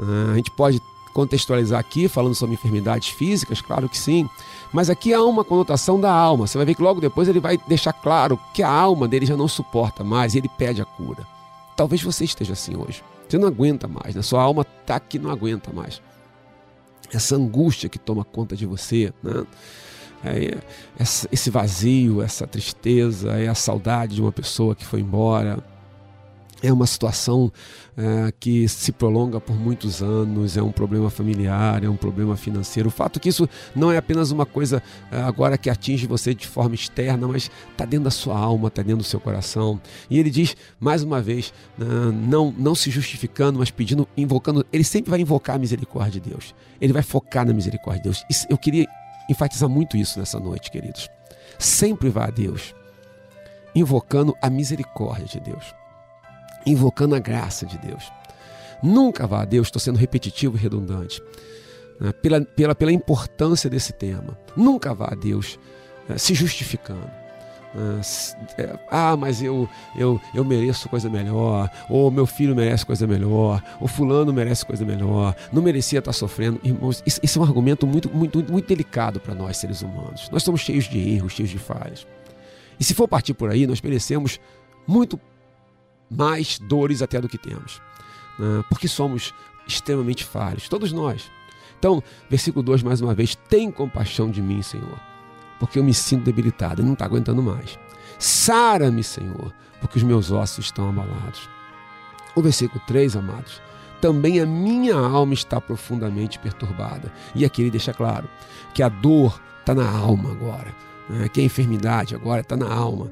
Ah, 0.00 0.32
a 0.32 0.36
gente 0.36 0.50
pode 0.50 0.82
contextualizar 1.12 1.80
aqui, 1.80 2.08
falando 2.08 2.34
sobre 2.34 2.54
enfermidades 2.54 3.08
físicas, 3.08 3.62
claro 3.62 3.88
que 3.88 3.96
sim, 3.96 4.28
mas 4.70 4.90
aqui 4.90 5.14
há 5.14 5.22
uma 5.22 5.42
conotação 5.42 5.98
da 5.98 6.12
alma. 6.12 6.46
Você 6.46 6.58
vai 6.58 6.66
ver 6.66 6.74
que 6.74 6.82
logo 6.82 7.00
depois 7.00 7.28
ele 7.28 7.40
vai 7.40 7.58
deixar 7.66 7.94
claro 7.94 8.38
que 8.52 8.62
a 8.62 8.70
alma 8.70 9.08
dele 9.08 9.24
já 9.24 9.36
não 9.36 9.48
suporta 9.48 10.04
mais 10.04 10.34
e 10.34 10.38
ele 10.38 10.50
pede 10.58 10.82
a 10.82 10.84
cura. 10.84 11.26
Talvez 11.74 12.02
você 12.02 12.24
esteja 12.24 12.52
assim 12.52 12.76
hoje. 12.76 13.02
Você 13.26 13.38
não 13.38 13.48
aguenta 13.48 13.88
mais, 13.88 14.14
né? 14.14 14.22
sua 14.22 14.42
alma 14.42 14.62
está 14.62 15.00
que 15.00 15.18
não 15.18 15.30
aguenta 15.30 15.72
mais 15.72 16.00
essa 17.12 17.36
angústia 17.36 17.88
que 17.88 17.98
toma 17.98 18.24
conta 18.24 18.56
de 18.56 18.66
você, 18.66 19.12
né? 19.22 19.44
É, 20.24 20.58
esse 21.30 21.50
vazio, 21.50 22.22
essa 22.22 22.46
tristeza, 22.46 23.32
é 23.32 23.48
a 23.48 23.54
saudade 23.54 24.16
de 24.16 24.22
uma 24.22 24.32
pessoa 24.32 24.74
que 24.74 24.84
foi 24.84 25.00
embora. 25.00 25.62
É 26.62 26.72
uma 26.72 26.86
situação 26.86 27.52
é, 27.96 28.32
que 28.40 28.66
se 28.66 28.90
prolonga 28.90 29.38
por 29.38 29.54
muitos 29.54 30.02
anos, 30.02 30.56
é 30.56 30.62
um 30.62 30.72
problema 30.72 31.10
familiar, 31.10 31.84
é 31.84 31.88
um 31.88 31.96
problema 31.96 32.34
financeiro. 32.34 32.88
O 32.88 32.90
fato 32.90 33.18
é 33.18 33.20
que 33.20 33.28
isso 33.28 33.48
não 33.74 33.92
é 33.92 33.98
apenas 33.98 34.30
uma 34.30 34.46
coisa 34.46 34.82
é, 35.12 35.20
agora 35.20 35.58
que 35.58 35.68
atinge 35.68 36.06
você 36.06 36.34
de 36.34 36.46
forma 36.46 36.74
externa, 36.74 37.28
mas 37.28 37.50
está 37.70 37.84
dentro 37.84 38.04
da 38.04 38.10
sua 38.10 38.38
alma, 38.38 38.68
está 38.68 38.82
dentro 38.82 38.98
do 38.98 39.04
seu 39.04 39.20
coração. 39.20 39.78
E 40.08 40.18
ele 40.18 40.30
diz, 40.30 40.56
mais 40.80 41.02
uma 41.02 41.20
vez, 41.20 41.52
né, 41.76 41.86
não, 42.12 42.54
não 42.56 42.74
se 42.74 42.90
justificando, 42.90 43.58
mas 43.58 43.70
pedindo, 43.70 44.08
invocando, 44.16 44.64
ele 44.72 44.84
sempre 44.84 45.10
vai 45.10 45.20
invocar 45.20 45.56
a 45.56 45.58
misericórdia 45.58 46.20
de 46.20 46.30
Deus. 46.30 46.54
Ele 46.80 46.92
vai 46.92 47.02
focar 47.02 47.46
na 47.46 47.52
misericórdia 47.52 48.02
de 48.02 48.08
Deus. 48.08 48.24
Isso, 48.30 48.46
eu 48.48 48.56
queria 48.56 48.86
enfatizar 49.28 49.68
muito 49.68 49.96
isso 49.96 50.18
nessa 50.18 50.40
noite, 50.40 50.70
queridos. 50.70 51.08
Sempre 51.58 52.08
vá 52.08 52.24
a 52.24 52.30
Deus, 52.30 52.74
invocando 53.74 54.34
a 54.40 54.48
misericórdia 54.48 55.26
de 55.26 55.40
Deus 55.40 55.85
invocando 56.66 57.14
a 57.14 57.18
graça 57.18 57.64
de 57.64 57.78
Deus. 57.78 58.10
Nunca 58.82 59.26
vá 59.26 59.42
a 59.42 59.44
Deus, 59.44 59.68
estou 59.68 59.80
sendo 59.80 59.98
repetitivo 59.98 60.56
e 60.56 60.60
redundante, 60.60 61.22
né, 62.00 62.12
pela, 62.12 62.40
pela, 62.40 62.74
pela 62.74 62.92
importância 62.92 63.70
desse 63.70 63.92
tema. 63.92 64.36
Nunca 64.56 64.92
vá 64.94 65.08
a 65.12 65.14
Deus 65.14 65.58
né, 66.08 66.18
se 66.18 66.34
justificando. 66.34 67.10
Ah, 68.90 69.10
ah, 69.12 69.16
mas 69.16 69.42
eu, 69.42 69.68
eu, 69.94 70.18
eu 70.34 70.44
mereço 70.44 70.88
coisa 70.88 71.10
melhor, 71.10 71.70
ou 71.90 72.10
meu 72.10 72.24
filho 72.24 72.56
merece 72.56 72.86
coisa 72.86 73.06
melhor, 73.06 73.62
ou 73.78 73.86
fulano 73.86 74.32
merece 74.32 74.64
coisa 74.64 74.84
melhor, 74.84 75.36
não 75.52 75.60
merecia 75.60 75.98
estar 75.98 76.12
sofrendo. 76.14 76.58
Irmãos, 76.64 77.02
isso, 77.04 77.20
isso 77.22 77.38
é 77.38 77.42
um 77.42 77.44
argumento 77.44 77.86
muito, 77.86 78.08
muito, 78.08 78.42
muito 78.50 78.66
delicado 78.66 79.20
para 79.20 79.34
nós, 79.34 79.58
seres 79.58 79.82
humanos. 79.82 80.30
Nós 80.30 80.42
somos 80.42 80.62
cheios 80.62 80.84
de 80.84 80.98
erros, 80.98 81.34
cheios 81.34 81.50
de 81.50 81.58
falhas. 81.58 82.06
E 82.80 82.84
se 82.84 82.94
for 82.94 83.06
partir 83.06 83.34
por 83.34 83.50
aí, 83.50 83.66
nós 83.66 83.80
merecemos 83.82 84.40
muito 84.86 85.20
mais 86.10 86.58
dores 86.58 87.02
até 87.02 87.20
do 87.20 87.28
que 87.28 87.38
temos, 87.38 87.80
né? 88.38 88.64
porque 88.68 88.88
somos 88.88 89.34
extremamente 89.66 90.24
falhos, 90.24 90.68
todos 90.68 90.92
nós. 90.92 91.30
Então, 91.78 92.02
versículo 92.30 92.62
2 92.62 92.82
mais 92.82 93.00
uma 93.00 93.14
vez: 93.14 93.34
tem 93.34 93.70
compaixão 93.70 94.30
de 94.30 94.40
mim, 94.40 94.62
Senhor 94.62 94.98
porque 95.58 95.78
eu 95.78 95.84
me 95.84 95.94
sinto 95.94 96.24
debilitado 96.24 96.82
e 96.82 96.84
não 96.84 96.92
está 96.92 97.04
aguentando 97.04 97.42
mais. 97.42 97.78
Sara-me, 98.18 99.02
Senhor, 99.02 99.52
porque 99.80 99.98
os 99.98 100.04
meus 100.04 100.30
ossos 100.30 100.66
estão 100.66 100.88
abalados. 100.88 101.48
O 102.34 102.42
versículo 102.42 102.82
3, 102.86 103.16
amados, 103.16 103.60
também 104.00 104.40
a 104.40 104.46
minha 104.46 104.94
alma 104.94 105.34
está 105.34 105.60
profundamente 105.60 106.38
perturbada. 106.38 107.12
E 107.34 107.44
aqui 107.44 107.62
ele 107.62 107.70
deixa 107.70 107.92
claro 107.92 108.28
que 108.74 108.82
a 108.82 108.88
dor 108.88 109.40
está 109.60 109.74
na 109.74 109.88
alma 109.88 110.32
agora, 110.32 110.74
né? 111.08 111.28
que 111.28 111.40
a 111.40 111.44
enfermidade 111.44 112.14
agora 112.14 112.40
está 112.40 112.56
na 112.56 112.72
alma, 112.72 113.10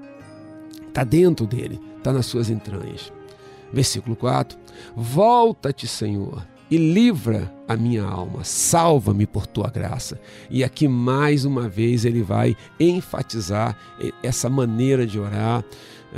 está 0.86 1.04
dentro 1.04 1.46
dele, 1.46 1.80
está 2.04 2.12
nas 2.12 2.26
suas 2.26 2.50
entranhas. 2.50 3.10
Versículo 3.72 4.14
4: 4.14 4.58
Volta-te, 4.94 5.88
Senhor, 5.88 6.46
e 6.70 6.76
livra 6.76 7.50
a 7.66 7.76
minha 7.76 8.04
alma, 8.04 8.44
salva-me 8.44 9.26
por 9.26 9.46
tua 9.46 9.70
graça. 9.70 10.20
E 10.50 10.62
aqui 10.62 10.86
mais 10.86 11.46
uma 11.46 11.66
vez 11.66 12.04
ele 12.04 12.22
vai 12.22 12.54
enfatizar 12.78 13.76
essa 14.22 14.50
maneira 14.50 15.06
de 15.06 15.18
orar, 15.18 15.64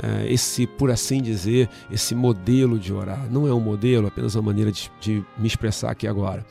eh, 0.03 0.33
esse, 0.33 0.67
por 0.67 0.91
assim 0.91 1.21
dizer, 1.21 1.69
esse 1.89 2.13
modelo 2.13 2.77
de 2.77 2.93
orar. 2.93 3.25
Não 3.31 3.47
é 3.47 3.53
um 3.53 3.59
modelo, 3.59 4.07
apenas 4.07 4.35
uma 4.35 4.43
maneira 4.43 4.71
de, 4.71 4.91
de 4.99 5.23
me 5.37 5.47
expressar 5.47 5.91
aqui 5.91 6.05
agora. 6.05 6.45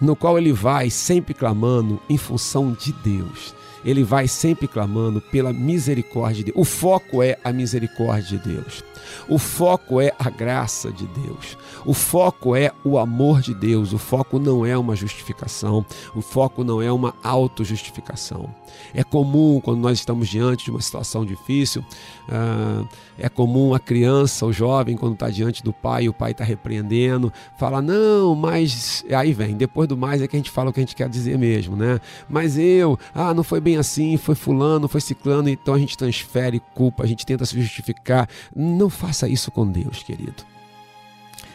No 0.00 0.14
qual 0.14 0.36
ele 0.36 0.52
vai 0.52 0.90
sempre 0.90 1.32
clamando 1.32 2.00
em 2.10 2.18
função 2.18 2.72
de 2.72 2.92
Deus 2.92 3.54
ele 3.84 4.02
vai 4.02 4.26
sempre 4.26 4.66
clamando 4.66 5.20
pela 5.20 5.52
misericórdia 5.52 6.44
de 6.44 6.52
Deus. 6.52 6.56
O 6.56 6.64
foco 6.64 7.22
é 7.22 7.38
a 7.44 7.52
misericórdia 7.52 8.38
de 8.38 8.54
Deus. 8.54 8.84
O 9.28 9.38
foco 9.38 10.00
é 10.00 10.12
a 10.18 10.30
graça 10.30 10.90
de 10.90 11.06
Deus. 11.06 11.56
O 11.84 11.92
foco 11.92 12.56
é 12.56 12.72
o 12.82 12.98
amor 12.98 13.40
de 13.40 13.54
Deus. 13.54 13.92
O 13.92 13.98
foco 13.98 14.38
não 14.38 14.64
é 14.64 14.76
uma 14.76 14.96
justificação. 14.96 15.84
O 16.14 16.22
foco 16.22 16.64
não 16.64 16.80
é 16.80 16.90
uma 16.90 17.14
autojustificação. 17.22 18.48
É 18.94 19.04
comum 19.04 19.60
quando 19.62 19.80
nós 19.80 19.98
estamos 19.98 20.28
diante 20.28 20.64
de 20.64 20.70
uma 20.70 20.80
situação 20.80 21.24
difícil, 21.24 21.84
ah, 22.28 22.84
é 23.18 23.28
comum 23.28 23.74
a 23.74 23.80
criança, 23.80 24.44
o 24.44 24.52
jovem, 24.52 24.96
quando 24.96 25.14
está 25.14 25.30
diante 25.30 25.62
do 25.62 25.72
pai, 25.72 26.08
o 26.08 26.12
pai 26.12 26.32
está 26.32 26.44
repreendendo, 26.44 27.32
fala, 27.56 27.80
não, 27.80 28.34
mas. 28.34 29.04
Aí 29.10 29.32
vem, 29.32 29.56
depois 29.56 29.88
do 29.88 29.96
mais 29.96 30.20
é 30.20 30.26
que 30.26 30.36
a 30.36 30.38
gente 30.38 30.50
fala 30.50 30.70
o 30.70 30.72
que 30.72 30.80
a 30.80 30.82
gente 30.82 30.96
quer 30.96 31.08
dizer 31.08 31.38
mesmo, 31.38 31.76
né? 31.76 32.00
Mas 32.28 32.58
eu, 32.58 32.98
ah, 33.14 33.32
não 33.32 33.44
foi 33.44 33.60
bem 33.60 33.76
assim, 33.76 34.16
foi 34.16 34.34
fulano, 34.34 34.88
foi 34.88 35.00
ciclano, 35.00 35.48
então 35.48 35.74
a 35.74 35.78
gente 35.78 35.96
transfere 35.96 36.60
culpa, 36.74 37.04
a 37.04 37.06
gente 37.06 37.24
tenta 37.24 37.44
se 37.44 37.60
justificar. 37.60 38.28
Não 38.54 38.90
faça 38.90 39.28
isso 39.28 39.50
com 39.50 39.66
Deus, 39.66 40.02
querido. 40.02 40.42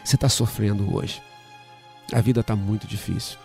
Você 0.02 0.16
está 0.16 0.28
sofrendo 0.28 0.94
hoje. 0.94 1.22
A 2.12 2.20
vida 2.20 2.40
está 2.40 2.56
muito 2.56 2.86
difícil. 2.86 3.38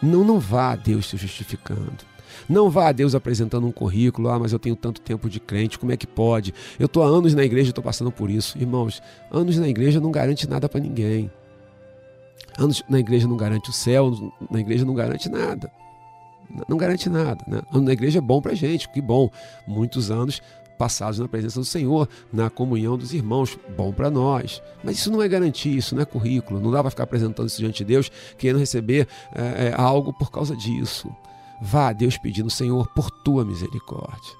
Não, 0.00 0.24
não 0.24 0.38
vá 0.38 0.72
a 0.72 0.76
Deus 0.76 1.08
se 1.10 1.16
justificando. 1.16 2.13
Não 2.48 2.70
vá 2.70 2.88
a 2.88 2.92
Deus 2.92 3.14
apresentando 3.14 3.66
um 3.66 3.72
currículo, 3.72 4.28
ah, 4.28 4.38
mas 4.38 4.52
eu 4.52 4.58
tenho 4.58 4.76
tanto 4.76 5.00
tempo 5.00 5.28
de 5.28 5.40
crente, 5.40 5.78
como 5.78 5.92
é 5.92 5.96
que 5.96 6.06
pode? 6.06 6.54
Eu 6.78 6.86
estou 6.86 7.02
há 7.02 7.06
anos 7.06 7.34
na 7.34 7.44
igreja 7.44 7.68
e 7.68 7.70
estou 7.70 7.84
passando 7.84 8.10
por 8.10 8.30
isso. 8.30 8.58
Irmãos, 8.58 9.02
anos 9.30 9.58
na 9.58 9.68
igreja 9.68 10.00
não 10.00 10.10
garante 10.10 10.48
nada 10.48 10.68
para 10.68 10.80
ninguém. 10.80 11.30
Anos 12.58 12.82
na 12.88 12.98
igreja 12.98 13.26
não 13.26 13.36
garante 13.36 13.70
o 13.70 13.72
céu, 13.72 14.32
na 14.50 14.60
igreja 14.60 14.84
não 14.84 14.94
garante 14.94 15.28
nada. 15.28 15.70
Não 16.68 16.76
garante 16.76 17.08
nada. 17.08 17.44
Né? 17.48 17.60
Na 17.72 17.92
igreja 17.92 18.18
é 18.18 18.22
bom 18.22 18.40
para 18.40 18.54
gente, 18.54 18.88
que 18.88 19.00
bom. 19.00 19.30
Muitos 19.66 20.10
anos 20.10 20.40
passados 20.78 21.18
na 21.18 21.28
presença 21.28 21.58
do 21.58 21.64
Senhor, 21.64 22.08
na 22.32 22.50
comunhão 22.50 22.98
dos 22.98 23.14
irmãos, 23.14 23.58
bom 23.76 23.92
para 23.92 24.10
nós. 24.10 24.62
Mas 24.82 24.98
isso 24.98 25.10
não 25.10 25.22
é 25.22 25.28
garantia, 25.28 25.76
isso 25.76 25.94
não 25.94 26.02
é 26.02 26.04
currículo. 26.04 26.60
Não 26.60 26.70
dá 26.70 26.80
para 26.80 26.90
ficar 26.90 27.04
apresentando 27.04 27.46
isso 27.46 27.58
diante 27.58 27.78
de 27.78 27.84
Deus, 27.84 28.10
querendo 28.36 28.58
receber 28.58 29.08
é, 29.34 29.72
algo 29.76 30.12
por 30.12 30.30
causa 30.30 30.56
disso. 30.56 31.08
Vá 31.60 31.88
a 31.88 31.92
Deus 31.92 32.18
pedindo, 32.18 32.50
Senhor, 32.50 32.86
por 32.88 33.10
tua 33.10 33.44
misericórdia. 33.44 34.32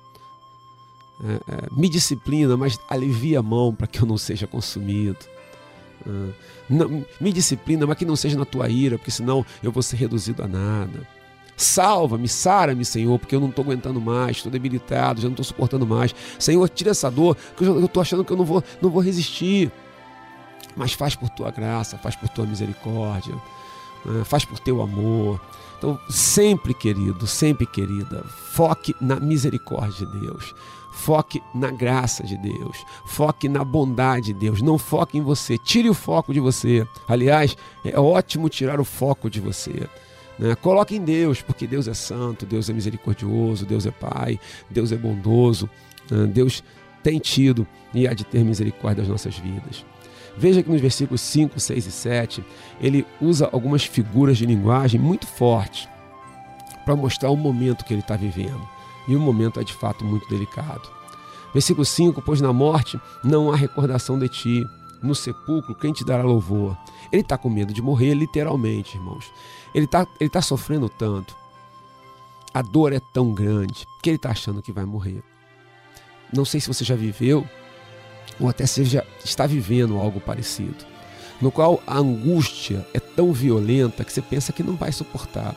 É, 1.22 1.35
é, 1.35 1.68
me 1.70 1.88
disciplina, 1.88 2.57
mas 2.57 2.79
alivia 2.88 3.38
a 3.38 3.42
mão 3.42 3.74
para 3.74 3.87
que 3.87 4.00
eu 4.00 4.07
não 4.07 4.18
seja 4.18 4.46
consumido. 4.46 5.18
É, 6.07 6.33
não, 6.68 7.05
me 7.20 7.33
disciplina, 7.33 7.87
mas 7.87 7.96
que 7.96 8.05
não 8.05 8.16
seja 8.16 8.38
na 8.38 8.44
tua 8.44 8.68
ira, 8.68 8.98
porque 8.98 9.11
senão 9.11 9.44
eu 9.62 9.70
vou 9.70 9.83
ser 9.83 9.96
reduzido 9.96 10.42
a 10.42 10.48
nada. 10.48 11.07
Salva-me, 11.57 12.27
sara-me, 12.27 12.85
Senhor, 12.85 13.16
porque 13.16 13.37
eu 13.37 13.40
não 13.40 13.48
estou 13.48 13.64
aguentando 13.64 14.00
mais, 14.00 14.38
estou 14.38 14.50
debilitado, 14.50 15.20
já 15.20 15.29
não 15.29 15.35
estou 15.35 15.44
suportando 15.44 15.87
mais. 15.87 16.12
Senhor, 16.37 16.68
tira 16.68 16.90
essa 16.90 17.09
dor, 17.09 17.37
que 17.57 17.64
eu 17.64 17.85
estou 17.85 18.00
achando 18.00 18.24
que 18.24 18.33
eu 18.33 18.37
não 18.37 18.44
vou, 18.44 18.62
não 18.83 18.90
vou 18.90 19.00
resistir. 19.00 19.70
Mas 20.77 20.92
faz 20.92 21.14
por 21.14 21.29
tua 21.29 21.53
graça, 21.53 21.96
faz 21.96 22.16
por 22.16 22.29
tua 22.29 22.44
misericórdia, 22.44 23.33
né? 24.05 24.24
faz 24.24 24.44
por 24.44 24.59
teu 24.59 24.83
amor. 24.83 25.40
Então, 25.79 25.99
sempre, 26.09 26.73
querido, 26.73 27.27
sempre, 27.27 27.67
querida, 27.67 28.25
foque 28.53 28.95
na 29.01 29.21
misericórdia 29.21 30.07
de 30.07 30.21
Deus. 30.21 30.55
Foque 30.93 31.43
na 31.53 31.71
graça 31.71 32.23
de 32.23 32.37
Deus. 32.39 32.85
Foque 33.05 33.49
na 33.49 33.65
bondade 33.65 34.27
de 34.27 34.35
Deus. 34.35 34.63
Não 34.63 34.79
foque 34.79 35.19
em 35.19 35.21
você. 35.21 35.59
Tire 35.59 35.91
o 35.91 35.95
foco 35.95 36.33
de 36.33 36.39
você. 36.39 36.87
Aliás, 37.09 37.57
é 37.85 37.99
ótimo 37.99 38.49
tirar 38.49 38.81
o 38.81 38.85
foco 38.85 39.29
de 39.29 39.41
você. 39.41 39.89
Né? 40.39 40.55
Coloque 40.55 40.97
em 40.97 41.05
Deus, 41.05 41.43
porque 41.43 41.67
Deus 41.67 41.89
é 41.89 41.95
santo, 41.95 42.47
Deus 42.47 42.71
é 42.71 42.73
misericordioso, 42.73 43.67
Deus 43.67 43.87
é 43.87 43.91
Pai, 43.91 44.39
Deus 44.71 44.93
é 44.93 44.97
bondoso. 44.97 45.69
Né? 46.11 46.27
Deus 46.27 46.63
tem 47.03 47.19
tido 47.19 47.67
e 47.93 48.09
há 48.09 48.15
de 48.15 48.25
ter 48.25 48.45
misericórdia 48.45 49.03
das 49.03 49.09
nossas 49.09 49.37
vidas. 49.37 49.85
Veja 50.37 50.62
que 50.62 50.70
nos 50.70 50.81
versículos 50.81 51.20
5, 51.20 51.61
6 51.61 51.87
e 51.87 51.90
7, 51.90 52.44
ele 52.81 53.07
usa 53.20 53.49
algumas 53.53 53.85
figuras 53.85 54.37
de 54.37 54.47
linguagem 54.47 55.01
muito 55.01 55.27
fortes 55.27 55.88
para 56.85 56.97
mostrar 56.97 57.31
o 57.31 57.37
momento 57.37 57.85
que 57.85 57.94
ele 57.94 58.01
está 58.01 58.16
vivendo. 58.16 58.61
E 59.07 59.14
o 59.14 59.20
momento 59.20 59.61
é 59.61 59.64
de 59.64 59.73
fato 59.73 60.05
muito 60.05 60.29
delicado. 60.29 60.88
Versículo 61.53 61.85
5: 61.85 62.20
Pois 62.23 62.40
na 62.40 62.53
morte 62.53 63.01
não 63.23 63.53
há 63.53 63.57
recordação 63.57 64.18
de 64.18 64.29
ti, 64.29 64.64
no 65.03 65.14
sepulcro 65.14 65.75
quem 65.75 65.92
te 65.92 66.05
dará 66.05 66.25
louvor? 66.25 66.77
Ele 67.12 67.23
está 67.23 67.38
com 67.38 67.49
medo 67.49 67.73
de 67.73 67.83
morrer, 67.83 68.14
literalmente, 68.14 68.97
irmãos. 68.97 69.31
Ele 69.75 69.85
está 69.85 70.07
ele 70.18 70.31
tá 70.31 70.42
sofrendo 70.42 70.88
tanto. 70.88 71.37
A 72.53 72.62
dor 72.62 72.92
é 72.92 73.01
tão 73.12 73.33
grande 73.33 73.87
que 74.03 74.11
ele 74.11 74.16
está 74.16 74.31
achando 74.31 74.62
que 74.62 74.73
vai 74.73 74.85
morrer. 74.85 75.23
Não 76.33 76.44
sei 76.44 76.61
se 76.61 76.68
você 76.68 76.85
já 76.85 76.97
viveu 76.97 77.47
ou 78.40 78.49
até 78.49 78.66
seja 78.66 79.05
está 79.25 79.47
vivendo 79.47 79.99
algo 79.99 80.20
parecido, 80.20 80.85
no 81.40 81.51
qual 81.51 81.83
a 81.87 81.99
angústia 81.99 82.87
é 82.94 83.01
tão 83.01 83.33
violenta 83.33 84.05
que 84.05 84.12
você 84.12 84.23
pensa 84.23 84.53
que 84.53 84.62
não 84.62 84.75
vai 84.75 84.92
suportar. 84.92 85.55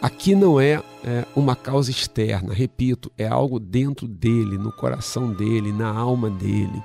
Aqui 0.00 0.34
não 0.34 0.58
é, 0.58 0.82
é, 1.04 1.26
uma 1.36 1.54
causa 1.54 1.90
externa, 1.90 2.54
repito, 2.54 3.12
é 3.18 3.28
algo 3.28 3.60
dentro 3.60 4.08
dele, 4.08 4.56
no 4.56 4.72
coração 4.72 5.30
dele, 5.30 5.72
na 5.72 5.90
alma 5.90 6.30
dele. 6.30 6.82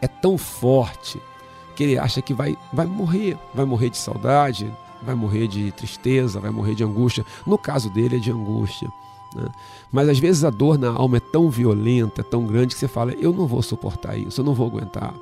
É 0.00 0.06
tão 0.06 0.38
forte 0.38 1.20
que 1.74 1.82
ele 1.82 1.98
acha 1.98 2.22
que 2.22 2.32
vai, 2.32 2.56
vai 2.72 2.86
morrer, 2.86 3.36
vai 3.52 3.64
morrer 3.64 3.90
de 3.90 3.96
saudade, 3.96 4.72
vai 5.02 5.14
morrer 5.14 5.48
de 5.48 5.72
tristeza, 5.72 6.38
vai 6.38 6.50
morrer 6.50 6.74
de 6.74 6.84
angústia. 6.84 7.24
No 7.46 7.58
caso 7.58 7.90
dele 7.90 8.16
é 8.16 8.20
de 8.20 8.30
angústia. 8.30 8.88
Né? 9.34 9.48
Mas 9.92 10.08
às 10.08 10.18
vezes 10.18 10.44
a 10.44 10.50
dor 10.50 10.78
na 10.78 10.90
alma 10.90 11.18
é 11.18 11.20
tão 11.20 11.50
violenta, 11.50 12.22
tão 12.22 12.46
grande, 12.46 12.74
que 12.74 12.80
você 12.80 12.88
fala: 12.88 13.12
eu 13.12 13.32
não 13.32 13.46
vou 13.46 13.62
suportar 13.62 14.16
isso, 14.16 14.40
eu 14.40 14.44
não 14.44 14.54
vou 14.54 14.66
aguentar. 14.66 15.14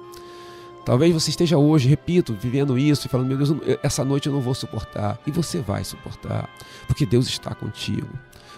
Talvez 0.85 1.13
você 1.13 1.31
esteja 1.31 1.59
hoje, 1.59 1.89
repito, 1.89 2.35
vivendo 2.35 2.79
isso 2.79 3.07
e 3.07 3.11
falando: 3.11 3.29
meu 3.29 3.37
Deus, 3.37 3.51
essa 3.83 4.05
noite 4.05 4.27
eu 4.27 4.33
não 4.33 4.41
vou 4.41 4.55
suportar. 4.55 5.19
E 5.27 5.31
você 5.31 5.61
vai 5.61 5.85
suportar, 5.85 6.49
porque 6.87 7.05
Deus 7.05 7.27
está 7.27 7.55
contigo. 7.55 8.09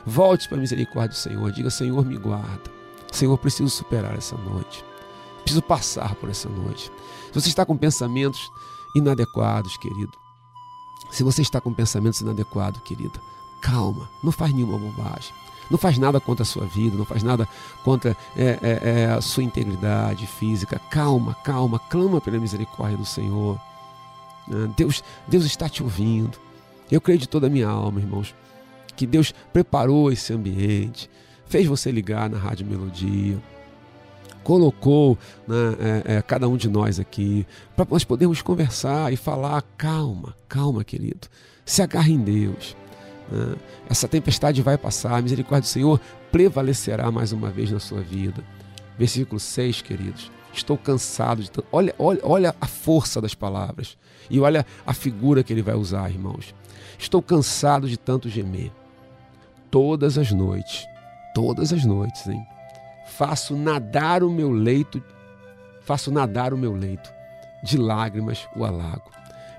Volte 0.06 0.48
para 0.48 0.56
a 0.56 0.60
misericórdia 0.60 1.10
do 1.10 1.16
Senhor, 1.16 1.52
diga: 1.52 1.70
Senhor, 1.70 2.04
me 2.04 2.16
guarda. 2.16 2.70
Senhor, 3.10 3.36
preciso 3.38 3.68
superar 3.68 4.16
essa 4.16 4.36
noite. 4.36 4.84
Preciso 5.42 5.62
passar 5.62 6.14
por 6.14 6.30
essa 6.30 6.48
noite. 6.48 6.92
Se 7.32 7.40
você 7.40 7.48
está 7.48 7.66
com 7.66 7.76
pensamentos 7.76 8.50
inadequados, 8.94 9.76
querido, 9.78 10.12
se 11.10 11.24
você 11.24 11.42
está 11.42 11.60
com 11.60 11.72
pensamentos 11.72 12.20
inadequados, 12.20 12.80
querida, 12.82 13.20
calma, 13.60 14.08
não 14.22 14.32
faz 14.32 14.52
nenhuma 14.52 14.78
bobagem. 14.78 15.32
Não 15.70 15.78
faz 15.78 15.98
nada 15.98 16.20
contra 16.20 16.42
a 16.42 16.46
sua 16.46 16.66
vida, 16.66 16.96
não 16.96 17.04
faz 17.04 17.22
nada 17.22 17.48
contra 17.84 18.16
é, 18.36 18.58
é, 18.60 18.80
é, 18.82 19.06
a 19.06 19.20
sua 19.20 19.44
integridade 19.44 20.26
física. 20.26 20.80
Calma, 20.90 21.34
calma, 21.44 21.78
clama 21.78 22.20
pela 22.20 22.40
misericórdia 22.40 22.98
do 22.98 23.04
Senhor. 23.04 23.60
É, 24.50 24.66
Deus, 24.76 25.04
Deus 25.28 25.44
está 25.44 25.68
te 25.68 25.82
ouvindo. 25.82 26.36
Eu 26.90 27.00
creio 27.00 27.20
de 27.20 27.28
toda 27.28 27.46
a 27.46 27.50
minha 27.50 27.68
alma, 27.68 28.00
irmãos, 28.00 28.34
que 28.96 29.06
Deus 29.06 29.32
preparou 29.52 30.10
esse 30.10 30.32
ambiente, 30.32 31.08
fez 31.46 31.66
você 31.66 31.92
ligar 31.92 32.28
na 32.28 32.36
Rádio 32.36 32.66
Melodia, 32.66 33.40
colocou 34.42 35.16
né, 35.46 36.02
é, 36.04 36.16
é, 36.16 36.22
cada 36.22 36.48
um 36.48 36.56
de 36.56 36.68
nós 36.68 36.98
aqui, 36.98 37.46
para 37.76 37.86
nós 37.88 38.02
podermos 38.02 38.42
conversar 38.42 39.12
e 39.12 39.16
falar: 39.16 39.62
calma, 39.76 40.34
calma, 40.48 40.82
querido, 40.82 41.28
se 41.64 41.80
agarre 41.80 42.12
em 42.12 42.18
Deus. 42.18 42.76
Né? 43.30 43.56
Essa 43.88 44.08
tempestade 44.08 44.62
vai 44.62 44.76
passar, 44.76 45.16
a 45.16 45.22
misericórdia 45.22 45.62
do 45.62 45.72
Senhor 45.72 46.00
prevalecerá 46.30 47.10
mais 47.10 47.32
uma 47.32 47.50
vez 47.50 47.70
na 47.70 47.78
sua 47.78 48.00
vida. 48.00 48.42
Versículo 48.98 49.40
6, 49.40 49.82
queridos. 49.82 50.30
Estou 50.52 50.76
cansado 50.76 51.42
de 51.42 51.50
tanto. 51.50 51.66
Olha, 51.70 51.94
olha, 51.98 52.20
olha 52.22 52.56
a 52.60 52.66
força 52.66 53.20
das 53.20 53.34
palavras. 53.34 53.96
E 54.28 54.40
olha 54.40 54.66
a 54.86 54.92
figura 54.92 55.42
que 55.42 55.52
ele 55.52 55.62
vai 55.62 55.74
usar, 55.74 56.10
irmãos. 56.10 56.54
Estou 56.98 57.22
cansado 57.22 57.88
de 57.88 57.96
tanto 57.96 58.28
gemer. 58.28 58.70
Todas 59.70 60.18
as 60.18 60.32
noites, 60.32 60.84
todas 61.34 61.72
as 61.72 61.84
noites, 61.84 62.26
hein? 62.26 62.44
Faço 63.06 63.56
nadar 63.56 64.22
o 64.22 64.30
meu 64.30 64.50
leito, 64.50 65.02
faço 65.82 66.10
nadar 66.10 66.52
o 66.52 66.58
meu 66.58 66.72
leito, 66.72 67.12
de 67.62 67.76
lágrimas 67.76 68.48
o 68.56 68.64
alago. 68.64 69.10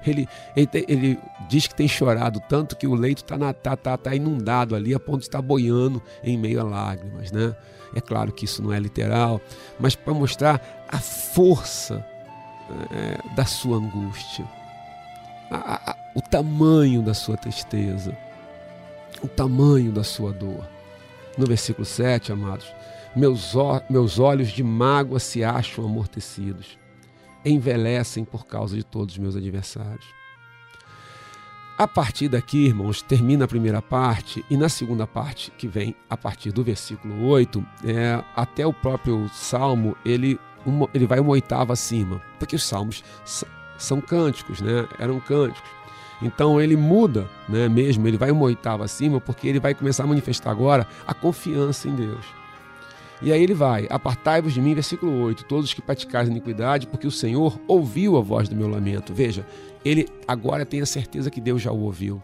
Ele, 0.06 0.28
ele, 0.56 0.70
ele, 0.88 1.20
diz 1.48 1.68
que 1.68 1.76
tem 1.76 1.88
chorado 1.88 2.42
tanto 2.50 2.76
que 2.76 2.88
o 2.88 2.96
leito 2.96 3.24
está 3.24 3.54
tá, 3.54 3.76
tá, 3.76 3.98
tá 3.98 4.16
inundado 4.16 4.76
ali 4.76 4.94
a 4.94 5.00
ponto 5.00 5.20
de 5.20 5.26
estar 5.26 5.42
boiando 5.42 6.02
em 6.24 6.38
meio 6.38 6.60
a 6.60 6.64
lágrimas, 6.64 7.32
né? 7.32 7.56
É 7.96 8.02
claro 8.02 8.32
que 8.32 8.46
isso 8.46 8.64
não 8.64 8.72
é 8.72 8.80
literal, 8.80 9.42
mas 9.80 9.96
para 9.96 10.14
mostrar 10.14 10.86
a 10.88 11.00
força 11.00 12.06
é, 12.92 13.36
da 13.36 13.46
sua 13.46 13.78
angústia, 13.78 14.46
a, 15.50 15.92
a, 15.92 15.96
o 16.16 16.22
tamanho 16.22 17.02
da 17.02 17.14
sua 17.14 17.36
tristeza, 17.38 18.18
o 19.22 19.28
tamanho 19.28 19.92
da 19.92 20.04
sua 20.04 20.32
dor. 20.32 20.66
No 21.38 21.46
versículo 21.46 21.86
7, 21.86 22.32
amados, 22.32 22.74
meus, 23.16 23.54
meus 23.90 24.20
olhos 24.20 24.50
de 24.50 24.64
mágoa 24.64 25.20
se 25.20 25.44
acham 25.44 25.86
amortecidos, 25.86 26.78
envelhecem 27.46 28.24
por 28.24 28.46
causa 28.46 28.76
de 28.76 28.84
todos 28.84 29.16
os 29.16 29.20
meus 29.20 29.36
adversários. 29.36 30.06
A 31.78 31.88
partir 31.88 32.28
daqui, 32.28 32.66
irmãos, 32.66 33.02
termina 33.02 33.46
a 33.46 33.48
primeira 33.48 33.82
parte, 33.82 34.46
e 34.50 34.56
na 34.56 34.70
segunda 34.70 35.08
parte, 35.08 35.52
que 35.58 35.68
vem 35.68 35.96
a 36.08 36.16
partir 36.16 36.52
do 36.52 36.64
versículo 36.64 37.26
8, 37.26 37.66
é, 37.84 38.24
até 38.36 38.68
o 38.68 38.74
próprio 38.74 39.28
Salmo, 39.34 39.98
ele, 40.06 40.40
uma, 40.64 40.88
ele 40.94 41.08
vai 41.08 41.20
uma 41.20 41.32
oitava 41.32 41.74
acima, 41.74 42.22
porque 42.38 42.56
os 42.56 42.64
salmos 42.64 43.04
são 43.78 44.00
cânticos, 44.00 44.62
né? 44.62 44.88
eram 45.00 45.20
cânticos. 45.20 45.68
Então 46.22 46.62
ele 46.62 46.76
muda, 46.76 47.28
né, 47.50 47.68
mesmo, 47.68 48.08
ele 48.08 48.18
vai 48.18 48.30
uma 48.30 48.44
oitava 48.44 48.86
acima, 48.86 49.20
porque 49.20 49.48
ele 49.48 49.60
vai 49.60 49.74
começar 49.74 50.04
a 50.04 50.08
manifestar 50.08 50.52
agora 50.52 50.88
a 51.08 51.16
confiança 51.16 51.88
em 51.88 51.96
Deus. 51.96 52.41
E 53.22 53.32
aí 53.32 53.42
ele 53.42 53.54
vai: 53.54 53.88
Apartai-vos 53.90 54.54
de 54.54 54.62
mim, 54.62 54.74
versículo 54.74 55.24
8, 55.24 55.46
todos 55.46 55.74
que 55.74 55.82
praticais 55.82 56.28
iniquidade, 56.28 56.88
porque 56.88 57.08
o 57.08 57.12
Senhor 57.12 57.60
ouviu 57.68 58.18
a 58.18 58.22
voz 58.22 58.50
do 58.50 58.56
meu 58.56 58.68
lamento. 58.68 59.14
Veja, 59.14 59.46
ele 59.86 60.08
agora 60.28 60.66
tem 60.66 60.82
a 60.82 60.86
certeza 60.86 61.30
que 61.30 61.42
Deus 61.42 61.62
já 61.62 61.72
o 61.72 61.82
ouviu. 61.82 62.22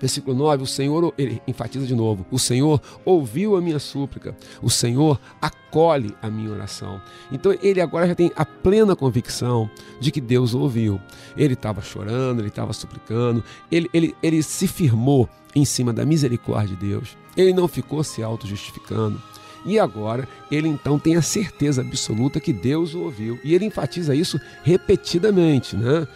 Versículo 0.00 0.36
9, 0.36 0.62
o 0.62 0.66
Senhor, 0.66 1.12
ele 1.18 1.42
enfatiza 1.46 1.86
de 1.86 1.94
novo: 1.94 2.24
O 2.30 2.38
Senhor 2.38 2.80
ouviu 3.04 3.56
a 3.56 3.60
minha 3.60 3.78
súplica, 3.78 4.36
o 4.62 4.70
Senhor 4.70 5.18
acolhe 5.40 6.14
a 6.22 6.30
minha 6.30 6.50
oração. 6.52 7.00
Então 7.32 7.56
ele 7.62 7.80
agora 7.80 8.06
já 8.06 8.14
tem 8.14 8.30
a 8.36 8.44
plena 8.44 8.94
convicção 8.94 9.68
de 10.00 10.12
que 10.12 10.20
Deus 10.20 10.54
o 10.54 10.60
ouviu. 10.60 11.00
Ele 11.36 11.54
estava 11.54 11.80
chorando, 11.80 12.40
ele 12.40 12.48
estava 12.48 12.72
suplicando, 12.72 13.42
ele, 13.70 13.88
ele, 13.92 14.14
ele 14.22 14.42
se 14.42 14.68
firmou 14.68 15.28
em 15.54 15.64
cima 15.64 15.92
da 15.92 16.04
misericórdia 16.04 16.76
de 16.76 16.86
Deus. 16.86 17.16
Ele 17.36 17.52
não 17.52 17.66
ficou 17.66 18.04
se 18.04 18.22
auto-justificando. 18.22 19.20
E 19.64 19.78
agora 19.78 20.28
ele 20.50 20.68
então 20.68 20.98
tem 20.98 21.16
a 21.16 21.22
certeza 21.22 21.82
absoluta 21.82 22.40
que 22.40 22.52
Deus 22.52 22.94
o 22.94 23.02
ouviu. 23.02 23.38
E 23.44 23.54
ele 23.54 23.66
enfatiza 23.66 24.14
isso 24.14 24.40
repetidamente, 24.62 25.76
né? 25.76 26.06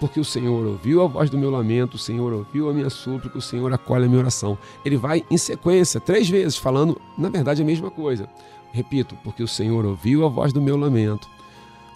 Porque 0.00 0.18
o 0.18 0.24
Senhor 0.24 0.66
ouviu 0.66 1.00
a 1.02 1.06
voz 1.06 1.30
do 1.30 1.38
meu 1.38 1.50
lamento, 1.50 1.94
o 1.94 1.98
Senhor 1.98 2.32
ouviu 2.32 2.68
a 2.68 2.72
minha 2.72 2.90
súplica, 2.90 3.38
o 3.38 3.42
Senhor 3.42 3.72
acolhe 3.72 4.06
a 4.06 4.08
minha 4.08 4.20
oração. 4.20 4.58
Ele 4.84 4.96
vai 4.96 5.24
em 5.30 5.38
sequência, 5.38 6.00
três 6.00 6.28
vezes, 6.28 6.56
falando, 6.56 7.00
na 7.16 7.28
verdade, 7.28 7.62
a 7.62 7.64
mesma 7.64 7.90
coisa. 7.90 8.28
Repito, 8.72 9.16
porque 9.22 9.42
o 9.42 9.48
Senhor 9.48 9.84
ouviu 9.84 10.24
a 10.24 10.28
voz 10.28 10.52
do 10.52 10.60
meu 10.60 10.76
lamento, 10.76 11.28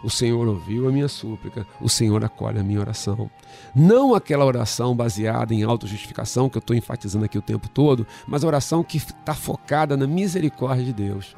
o 0.03 0.11
Senhor 0.11 0.47
ouviu 0.47 0.89
a 0.89 0.93
minha 0.93 1.09
súplica, 1.09 1.67
o 1.81 1.89
Senhor 1.89 2.25
acolhe 2.25 2.59
a 2.59 2.63
minha 2.63 2.81
oração. 2.81 3.31
Não 3.75 4.15
aquela 4.15 4.45
oração 4.45 4.95
baseada 4.95 5.55
em 5.55 5.63
autojustificação 5.63 6.49
que 6.49 6.57
eu 6.57 6.61
estou 6.61 6.77
enfatizando 6.77 7.25
aqui 7.25 7.39
o 7.39 7.43
tempo 7.43 7.69
todo, 7.69 8.07
mas 8.27 8.45
a 8.45 8.47
oração 8.47 8.85
que 8.85 8.99
está 8.99 9.35
focada 9.35 9.97
na 9.97 10.07
misericórdia 10.07 10.85
de 10.85 10.93
Deus. 10.93 11.37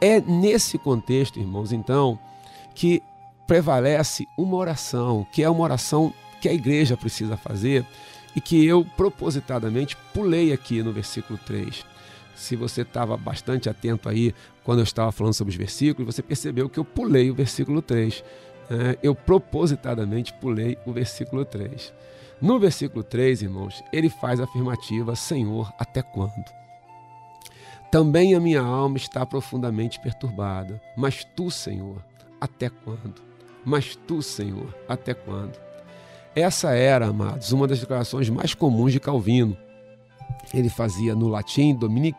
É 0.00 0.20
nesse 0.20 0.78
contexto, 0.78 1.40
irmãos, 1.40 1.72
então, 1.72 2.18
que 2.74 3.02
prevalece 3.46 4.28
uma 4.36 4.56
oração, 4.56 5.26
que 5.32 5.42
é 5.42 5.50
uma 5.50 5.64
oração 5.64 6.12
que 6.40 6.48
a 6.48 6.52
igreja 6.52 6.96
precisa 6.96 7.36
fazer 7.36 7.84
e 8.36 8.40
que 8.40 8.64
eu 8.64 8.84
propositadamente 8.96 9.96
pulei 10.14 10.52
aqui 10.52 10.82
no 10.82 10.92
versículo 10.92 11.38
3 11.44 11.84
se 12.38 12.54
você 12.54 12.82
estava 12.82 13.16
bastante 13.16 13.68
atento 13.68 14.08
aí 14.08 14.32
quando 14.62 14.78
eu 14.78 14.84
estava 14.84 15.10
falando 15.10 15.34
sobre 15.34 15.50
os 15.50 15.56
versículos, 15.56 16.14
você 16.14 16.22
percebeu 16.22 16.68
que 16.68 16.78
eu 16.78 16.84
pulei 16.84 17.30
o 17.30 17.34
versículo 17.34 17.82
3. 17.82 18.22
É, 18.70 18.98
eu 19.02 19.14
propositadamente 19.14 20.32
pulei 20.34 20.78
o 20.86 20.92
versículo 20.92 21.44
3. 21.44 21.92
No 22.40 22.60
versículo 22.60 23.02
3, 23.02 23.42
irmãos, 23.42 23.82
ele 23.92 24.08
faz 24.08 24.38
a 24.38 24.44
afirmativa: 24.44 25.16
Senhor, 25.16 25.72
até 25.78 26.00
quando? 26.00 26.44
Também 27.90 28.34
a 28.34 28.40
minha 28.40 28.60
alma 28.60 28.98
está 28.98 29.26
profundamente 29.26 29.98
perturbada, 29.98 30.80
mas 30.96 31.24
tu, 31.34 31.50
Senhor, 31.50 32.04
até 32.40 32.68
quando? 32.68 33.20
Mas 33.64 33.96
tu, 34.06 34.22
Senhor, 34.22 34.72
até 34.88 35.12
quando? 35.12 35.58
Essa 36.36 36.70
era, 36.70 37.06
amados, 37.06 37.50
uma 37.50 37.66
das 37.66 37.80
declarações 37.80 38.30
mais 38.30 38.54
comuns 38.54 38.92
de 38.92 39.00
Calvino 39.00 39.56
ele 40.52 40.68
fazia 40.68 41.14
no 41.14 41.28
latim 41.28 41.74
Domini, 41.74 42.14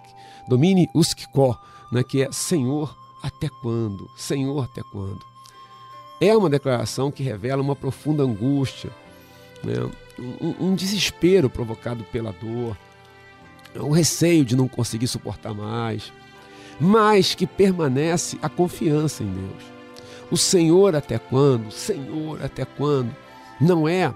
Domini 0.48 0.90
usque 0.94 1.26
né, 1.92 2.04
que 2.04 2.24
é 2.24 2.32
Senhor 2.32 2.96
até 3.22 3.50
quando? 3.62 4.10
Senhor 4.16 4.64
até 4.64 4.82
quando? 4.92 5.20
É 6.22 6.36
uma 6.36 6.50
declaração 6.50 7.12
que 7.12 7.24
revela 7.24 7.62
uma 7.62 7.76
profunda 7.76 8.24
angústia, 8.24 8.92
né, 9.64 9.90
um, 10.42 10.68
um 10.68 10.76
desespero 10.76 11.50
provocado 11.50 12.04
pela 12.06 12.32
dor, 12.32 12.78
o 13.76 13.92
receio 13.92 14.44
de 14.44 14.56
não 14.56 14.68
conseguir 14.68 15.08
suportar 15.08 15.54
mais, 15.54 16.12
mas 16.80 17.36
que 17.36 17.46
permanece 17.46 18.38
a 18.42 18.50
confiança 18.50 19.24
em 19.24 19.32
Deus. 19.32 19.64
O 20.32 20.38
Senhor 20.38 20.96
até 20.96 21.18
quando? 21.18 21.72
Senhor 21.72 22.44
até 22.44 22.66
quando? 22.66 23.16
Não 23.60 23.88
é 23.88 24.14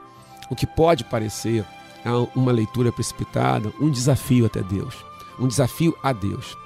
o 0.49 0.55
que 0.55 0.67
pode 0.67 1.03
parecer 1.03 1.65
uma 2.35 2.51
leitura 2.51 2.91
precipitada, 2.91 3.71
um 3.79 3.89
desafio 3.89 4.45
até 4.45 4.61
Deus, 4.61 4.95
um 5.39 5.47
desafio 5.47 5.95
a 6.03 6.11
Deus. 6.11 6.57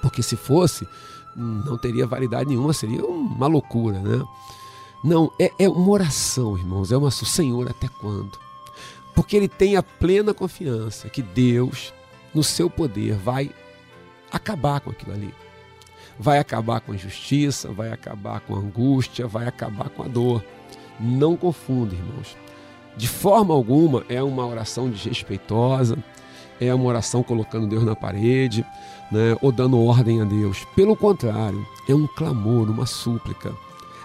Porque 0.00 0.22
se 0.22 0.36
fosse, 0.36 0.86
não 1.34 1.76
teria 1.76 2.06
validade 2.06 2.48
nenhuma, 2.48 2.72
seria 2.72 3.04
uma 3.04 3.46
loucura, 3.46 3.98
né? 3.98 4.24
Não, 5.02 5.30
é, 5.38 5.52
é 5.58 5.68
uma 5.68 5.90
oração, 5.90 6.56
irmãos, 6.56 6.90
é 6.90 6.96
uma 6.96 7.10
Senhor, 7.10 7.68
até 7.68 7.88
quando? 7.88 8.38
Porque 9.14 9.36
ele 9.36 9.48
tem 9.48 9.76
a 9.76 9.82
plena 9.82 10.34
confiança 10.34 11.08
que 11.08 11.22
Deus, 11.22 11.92
no 12.34 12.42
seu 12.42 12.68
poder, 12.68 13.14
vai 13.14 13.50
acabar 14.30 14.80
com 14.80 14.90
aquilo 14.90 15.12
ali. 15.12 15.34
Vai 16.18 16.38
acabar 16.38 16.80
com 16.80 16.92
a 16.92 16.94
injustiça, 16.94 17.70
vai 17.72 17.92
acabar 17.92 18.40
com 18.40 18.54
a 18.54 18.58
angústia, 18.58 19.26
vai 19.26 19.46
acabar 19.46 19.90
com 19.90 20.02
a 20.02 20.08
dor. 20.08 20.42
Não 20.98 21.36
confunda, 21.36 21.94
irmãos. 21.94 22.36
De 22.96 23.06
forma 23.06 23.52
alguma 23.52 24.04
é 24.08 24.22
uma 24.22 24.46
oração 24.46 24.88
desrespeitosa, 24.88 25.98
é 26.60 26.74
uma 26.74 26.86
oração 26.86 27.22
colocando 27.22 27.66
Deus 27.66 27.84
na 27.84 27.94
parede, 27.94 28.64
né, 29.12 29.36
ou 29.42 29.52
dando 29.52 29.78
ordem 29.78 30.22
a 30.22 30.24
Deus. 30.24 30.66
Pelo 30.74 30.96
contrário, 30.96 31.66
é 31.88 31.94
um 31.94 32.06
clamor, 32.06 32.70
uma 32.70 32.86
súplica. 32.86 33.54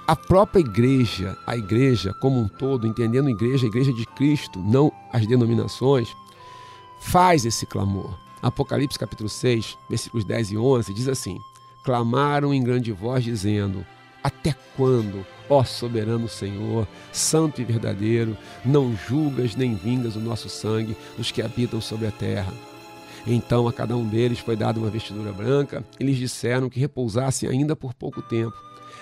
A 0.05 0.15
própria 0.15 0.59
igreja, 0.59 1.37
a 1.47 1.55
igreja 1.55 2.13
como 2.13 2.39
um 2.39 2.47
todo, 2.47 2.85
entendendo 2.85 3.27
a 3.27 3.31
igreja, 3.31 3.65
a 3.65 3.69
igreja 3.69 3.93
de 3.93 4.05
Cristo, 4.05 4.59
não 4.59 4.91
as 5.13 5.25
denominações, 5.25 6.13
faz 6.99 7.45
esse 7.45 7.65
clamor. 7.65 8.13
Apocalipse 8.41 8.99
capítulo 8.99 9.29
6, 9.29 9.77
versículos 9.87 10.25
10 10.25 10.51
e 10.51 10.57
11 10.57 10.93
diz 10.93 11.07
assim: 11.07 11.39
Clamaram 11.83 12.53
em 12.53 12.61
grande 12.61 12.91
voz 12.91 13.23
dizendo: 13.23 13.85
Até 14.23 14.55
quando, 14.75 15.25
Ó 15.51 15.65
soberano 15.65 16.29
Senhor, 16.29 16.87
santo 17.11 17.59
e 17.59 17.65
verdadeiro, 17.65 18.37
não 18.63 18.95
julgas 18.95 19.53
nem 19.53 19.75
vingas 19.75 20.15
o 20.15 20.19
nosso 20.21 20.47
sangue 20.47 20.95
dos 21.17 21.29
que 21.29 21.41
habitam 21.41 21.81
sobre 21.81 22.07
a 22.07 22.11
terra. 22.11 22.53
Então 23.27 23.67
a 23.67 23.73
cada 23.73 23.93
um 23.97 24.07
deles 24.07 24.39
foi 24.39 24.55
dada 24.55 24.79
uma 24.79 24.89
vestidura 24.89 25.33
branca 25.33 25.83
e 25.99 26.05
lhes 26.05 26.15
disseram 26.15 26.69
que 26.69 26.79
repousassem 26.79 27.49
ainda 27.49 27.75
por 27.75 27.93
pouco 27.93 28.21
tempo, 28.21 28.55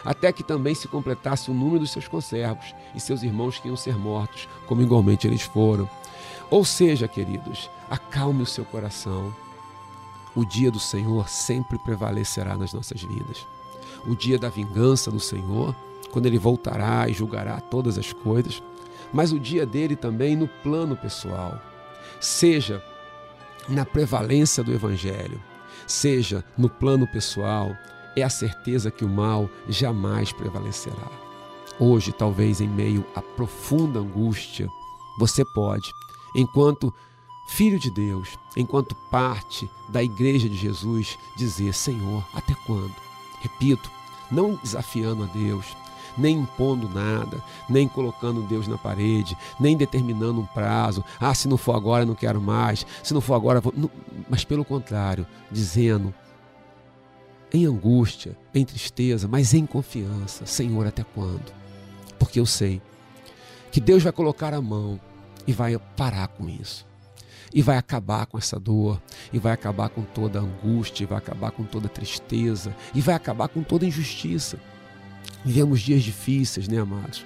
até 0.04 0.32
que 0.32 0.44
também 0.44 0.74
se 0.74 0.88
completasse 0.88 1.52
o 1.52 1.54
número 1.54 1.82
dos 1.82 1.92
seus 1.92 2.08
conservos 2.08 2.74
e 2.96 3.00
seus 3.00 3.22
irmãos 3.22 3.60
que 3.60 3.68
iam 3.68 3.78
ser 3.78 3.96
mortos, 3.96 4.50
como 4.66 4.82
igualmente 4.82 5.28
eles 5.28 5.44
foram. 5.44 5.88
Ou 6.50 6.66
seja, 6.66 7.08
queridos, 7.08 7.70
acalme 7.92 8.42
o 8.42 8.48
seu 8.48 8.66
coração. 8.66 9.32
O 10.36 10.44
dia 10.44 10.72
do 10.72 10.80
Senhor 10.80 11.30
sempre 11.30 11.78
prevalecerá 11.78 12.58
nas 12.58 12.74
nossas 12.74 13.04
vidas. 13.04 13.46
O 14.08 14.16
dia 14.16 14.38
da 14.38 14.50
vingança 14.50 15.12
do 15.12 15.20
Senhor, 15.20 15.76
quando 16.12 16.26
ele 16.26 16.38
voltará 16.38 17.08
e 17.08 17.14
julgará 17.14 17.60
todas 17.60 17.98
as 17.98 18.12
coisas, 18.14 18.62
mas 19.14 19.32
o 19.32 19.40
dia 19.40 19.66
dele 19.66 19.96
também 19.96 20.36
no 20.36 20.48
plano 20.48 20.96
pessoal, 20.96 21.60
seja 22.20 22.84
na 23.68 23.86
prevalência 23.86 24.64
do 24.64 24.74
Evangelho, 24.74 25.42
seja 25.86 26.44
no 26.58 26.70
plano 26.70 27.08
pessoal, 27.08 27.76
é 28.16 28.24
a 28.24 28.30
certeza 28.30 28.92
que 28.92 29.06
o 29.06 29.10
mal 29.10 29.50
jamais 29.68 30.32
prevalecerá. 30.32 31.10
Hoje, 31.80 32.12
talvez 32.12 32.60
em 32.60 32.68
meio 32.68 33.06
à 33.16 33.22
profunda 33.22 34.00
angústia, 34.00 34.68
você 35.18 35.44
pode, 35.54 35.90
enquanto 36.36 36.94
filho 37.50 37.80
de 37.80 37.90
Deus, 37.90 38.38
enquanto 38.56 38.96
parte 39.10 39.70
da 39.88 40.04
igreja 40.04 40.50
de 40.50 40.56
Jesus, 40.56 41.18
dizer: 41.38 41.74
Senhor, 41.74 42.24
até 42.34 42.54
quando? 42.66 43.09
Repito, 43.40 43.92
não 44.32 44.56
desafiando 44.56 45.24
a 45.24 45.28
Deus, 45.28 45.66
nem 46.18 46.40
impondo 46.40 46.90
nada, 46.90 47.42
nem 47.70 47.88
colocando 47.88 48.42
Deus 48.44 48.68
na 48.68 48.78
parede, 48.78 49.38
nem 49.60 49.78
determinando 49.78 50.42
um 50.42 50.46
prazo. 50.46 51.04
Ah, 51.20 51.34
se 51.34 51.48
não 51.48 51.58
for 51.58 51.76
agora, 51.76 52.06
não 52.06 52.16
quero 52.16 52.42
mais. 52.42 52.86
Se 53.04 53.14
não 53.14 53.22
for 53.22 53.36
agora, 53.36 53.62
vou. 53.62 53.74
Mas 54.30 54.44
pelo 54.44 54.66
contrário, 54.66 55.26
dizendo 55.52 56.14
em 57.54 57.66
angústia, 57.66 58.38
em 58.54 58.66
tristeza, 58.66 59.28
mas 59.28 59.54
em 59.54 59.66
confiança: 59.66 60.46
Senhor, 60.46 60.86
até 60.86 61.04
quando? 61.16 61.54
Porque 62.18 62.40
eu 62.40 62.46
sei 62.46 62.82
que 63.72 63.80
Deus 63.80 64.04
vai 64.04 64.12
colocar 64.12 64.54
a 64.54 64.62
mão 64.62 65.00
e 65.48 65.54
vai 65.54 65.78
parar 65.96 66.28
com 66.28 66.50
isso 66.50 66.89
e 67.54 67.62
vai 67.62 67.78
acabar 67.78 68.26
com 68.26 68.38
essa 68.38 68.60
dor, 68.60 69.02
e 69.34 69.40
vai 69.40 69.54
acabar 69.54 69.90
com 69.90 70.04
toda 70.04 70.40
angústia, 70.40 71.04
e 71.04 71.08
vai 71.08 71.18
acabar 71.18 71.52
com 71.52 71.64
toda 71.64 71.90
tristeza, 71.90 72.76
e 72.94 73.02
vai 73.02 73.16
acabar 73.16 73.48
com 73.48 73.64
toda 73.64 73.86
injustiça. 73.86 74.60
Vivemos 75.44 75.82
dias 75.82 76.04
difíceis, 76.04 76.68
né, 76.68 76.80
amados? 76.80 77.26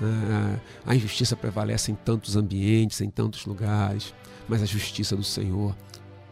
Ah, 0.00 0.56
a 0.86 0.94
injustiça 0.94 1.36
prevalece 1.36 1.90
em 1.90 1.94
tantos 1.94 2.36
ambientes, 2.36 3.00
em 3.00 3.10
tantos 3.10 3.44
lugares, 3.46 4.14
mas 4.48 4.62
a 4.62 4.66
justiça 4.66 5.16
do 5.16 5.24
Senhor 5.24 5.74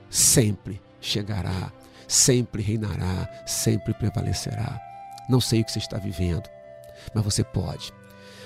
sempre 0.09 0.81
chegará, 1.01 1.73
sempre 2.07 2.63
reinará, 2.63 3.29
sempre 3.47 3.93
prevalecerá. 3.95 4.81
Não 5.29 5.41
sei 5.41 5.61
o 5.61 5.65
que 5.65 5.73
você 5.73 5.81
está 5.81 5.99
vivendo, 5.99 6.49
mas 7.13 7.25
você 7.25 7.43
pode, 7.43 7.93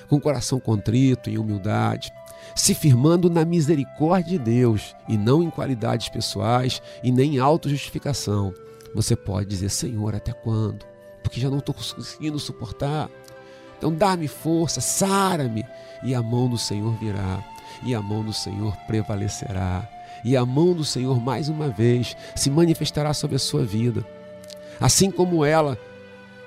com 0.09 0.17
o 0.17 0.21
coração 0.21 0.59
contrito, 0.59 1.29
em 1.29 1.39
humildade, 1.39 2.11
se 2.55 2.75
firmando 2.75 3.31
na 3.31 3.45
misericórdia 3.45 4.39
de 4.39 4.45
Deus 4.45 4.95
e 5.09 5.17
não 5.17 5.43
em 5.43 5.51
qualidades 5.51 6.09
pessoais 6.09 6.83
e 7.03 7.11
nem 7.11 7.37
em 7.37 7.39
autojustificação. 7.39 8.53
Você 8.95 9.15
pode 9.15 9.49
dizer, 9.49 9.71
Senhor, 9.71 10.15
até 10.15 10.33
quando? 10.33 10.85
Porque 11.23 11.41
já 11.41 11.49
não 11.51 11.59
estou 11.59 11.75
conseguindo 11.75 12.39
suportar. 12.39 13.09
Então 13.79 13.95
dá-me 13.95 14.29
força, 14.29 14.81
sara-me. 14.81 15.65
E 16.03 16.15
a 16.15 16.23
mão 16.23 16.49
do 16.49 16.59
Senhor 16.59 16.93
virá, 16.99 17.45
e 17.83 17.95
a 17.95 18.03
mão 18.03 18.25
do 18.25 18.33
Senhor 18.33 18.75
prevalecerá, 18.87 19.89
e 20.25 20.37
a 20.37 20.45
mão 20.45 20.73
do 20.75 20.85
Senhor 20.85 21.21
mais 21.21 21.49
uma 21.49 21.69
vez 21.69 22.17
se 22.35 22.51
manifestará 22.51 23.13
sobre 23.13 23.37
a 23.37 23.39
sua 23.39 23.65
vida. 23.65 24.05
Assim 24.81 25.11
como 25.11 25.45
ela 25.45 25.79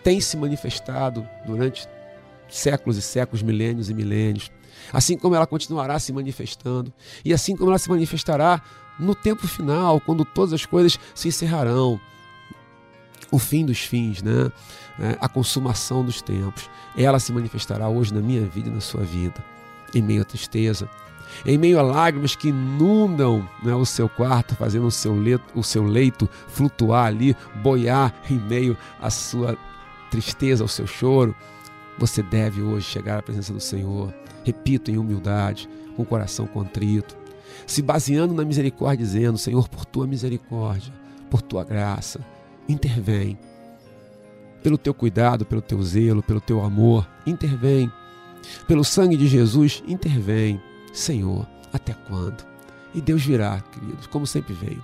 tem 0.03 0.19
se 0.19 0.35
manifestado 0.35 1.27
durante 1.45 1.87
séculos 2.49 2.97
e 2.97 3.01
séculos, 3.01 3.43
milênios 3.43 3.89
e 3.89 3.93
milênios 3.93 4.51
assim 4.91 5.17
como 5.17 5.35
ela 5.35 5.47
continuará 5.47 5.99
se 5.99 6.11
manifestando, 6.13 6.93
e 7.23 7.33
assim 7.33 7.55
como 7.55 7.69
ela 7.69 7.79
se 7.79 7.89
manifestará 7.89 8.61
no 8.99 9.15
tempo 9.15 9.47
final, 9.47 9.99
quando 9.99 10.23
todas 10.23 10.53
as 10.53 10.65
coisas 10.65 10.99
se 11.15 11.27
encerrarão. 11.27 11.99
O 13.31 13.39
fim 13.39 13.65
dos 13.65 13.79
fins, 13.79 14.21
né? 14.21 14.51
É, 14.99 15.17
a 15.19 15.27
consumação 15.27 16.05
dos 16.05 16.21
tempos. 16.21 16.69
Ela 16.95 17.19
se 17.19 17.33
manifestará 17.33 17.89
hoje 17.89 18.13
na 18.13 18.21
minha 18.21 18.45
vida 18.45 18.69
e 18.69 18.71
na 18.71 18.81
sua 18.81 19.01
vida, 19.01 19.43
em 19.95 20.03
meio 20.03 20.21
à 20.21 20.25
tristeza, 20.25 20.87
em 21.45 21.57
meio 21.57 21.79
a 21.79 21.81
lágrimas 21.81 22.35
que 22.35 22.49
inundam 22.49 23.47
né, 23.63 23.73
o 23.73 23.85
seu 23.85 24.07
quarto, 24.07 24.55
fazendo 24.55 24.85
o 24.85 24.91
seu, 24.91 25.15
leito, 25.15 25.43
o 25.55 25.63
seu 25.63 25.83
leito 25.83 26.29
flutuar 26.47 27.07
ali, 27.07 27.35
boiar 27.63 28.13
em 28.29 28.37
meio 28.37 28.77
à 29.01 29.09
sua 29.09 29.57
tristeza, 30.11 30.63
ao 30.63 30.67
seu 30.67 30.85
choro. 30.85 31.35
Você 31.97 32.21
deve 32.21 32.61
hoje 32.61 32.85
chegar 32.85 33.19
à 33.19 33.21
presença 33.21 33.51
do 33.51 33.59
Senhor 33.59 34.13
repito, 34.43 34.91
em 34.91 34.97
humildade, 34.97 35.69
com 35.95 36.03
o 36.03 36.05
coração 36.05 36.45
contrito, 36.45 37.17
se 37.65 37.81
baseando 37.81 38.33
na 38.33 38.45
misericórdia, 38.45 39.05
dizendo: 39.05 39.37
Senhor, 39.37 39.67
por 39.67 39.85
tua 39.85 40.07
misericórdia, 40.07 40.93
por 41.29 41.41
tua 41.41 41.63
graça, 41.63 42.19
intervém. 42.67 43.37
Pelo 44.61 44.77
teu 44.77 44.93
cuidado, 44.93 45.45
pelo 45.45 45.61
teu 45.61 45.81
zelo, 45.83 46.23
pelo 46.23 46.39
teu 46.39 46.63
amor, 46.63 47.07
intervém. 47.25 47.91
Pelo 48.67 48.83
sangue 48.83 49.17
de 49.17 49.27
Jesus, 49.27 49.83
intervém. 49.87 50.61
Senhor, 50.93 51.47
até 51.71 51.93
quando? 51.93 52.52
E 52.93 53.01
Deus 53.01 53.23
virá, 53.23 53.59
queridos, 53.71 54.05
como 54.07 54.27
sempre 54.27 54.53
veio, 54.53 54.83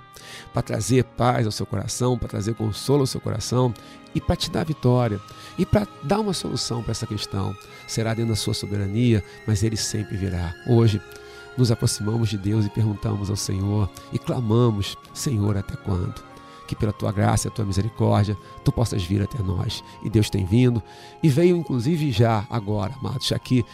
para 0.52 0.62
trazer 0.62 1.04
paz 1.04 1.46
ao 1.46 1.52
seu 1.52 1.64
coração, 1.64 2.18
para 2.18 2.28
trazer 2.28 2.54
consolo 2.54 3.00
ao 3.00 3.06
seu 3.06 3.20
coração 3.20 3.72
e 4.14 4.20
para 4.20 4.36
te 4.36 4.50
dar 4.50 4.64
vitória 4.64 5.20
e 5.56 5.64
para 5.64 5.86
dar 6.02 6.18
uma 6.18 6.32
solução 6.32 6.82
para 6.82 6.90
essa 6.90 7.06
questão. 7.06 7.56
Será 7.86 8.12
dentro 8.12 8.30
da 8.30 8.36
sua 8.36 8.54
soberania, 8.54 9.22
mas 9.46 9.62
ele 9.62 9.76
sempre 9.76 10.16
virá. 10.16 10.52
Hoje, 10.66 11.00
nos 11.56 11.70
aproximamos 11.70 12.28
de 12.28 12.38
Deus 12.38 12.64
e 12.64 12.70
perguntamos 12.70 13.30
ao 13.30 13.36
Senhor 13.36 13.88
e 14.12 14.18
clamamos: 14.18 14.96
Senhor, 15.14 15.56
até 15.56 15.76
quando? 15.76 16.22
Que 16.66 16.74
pela 16.74 16.92
tua 16.92 17.12
graça 17.12 17.48
e 17.48 17.50
tua 17.50 17.64
misericórdia 17.64 18.36
tu 18.64 18.72
possas 18.72 19.04
vir 19.04 19.22
até 19.22 19.42
nós. 19.42 19.84
E 20.02 20.10
Deus 20.10 20.30
tem 20.30 20.44
vindo 20.44 20.82
e 21.22 21.28
veio 21.28 21.56
inclusive 21.56 22.10
já 22.10 22.46
agora, 22.50 22.94
amados, 22.94 23.30
aqui 23.32 23.64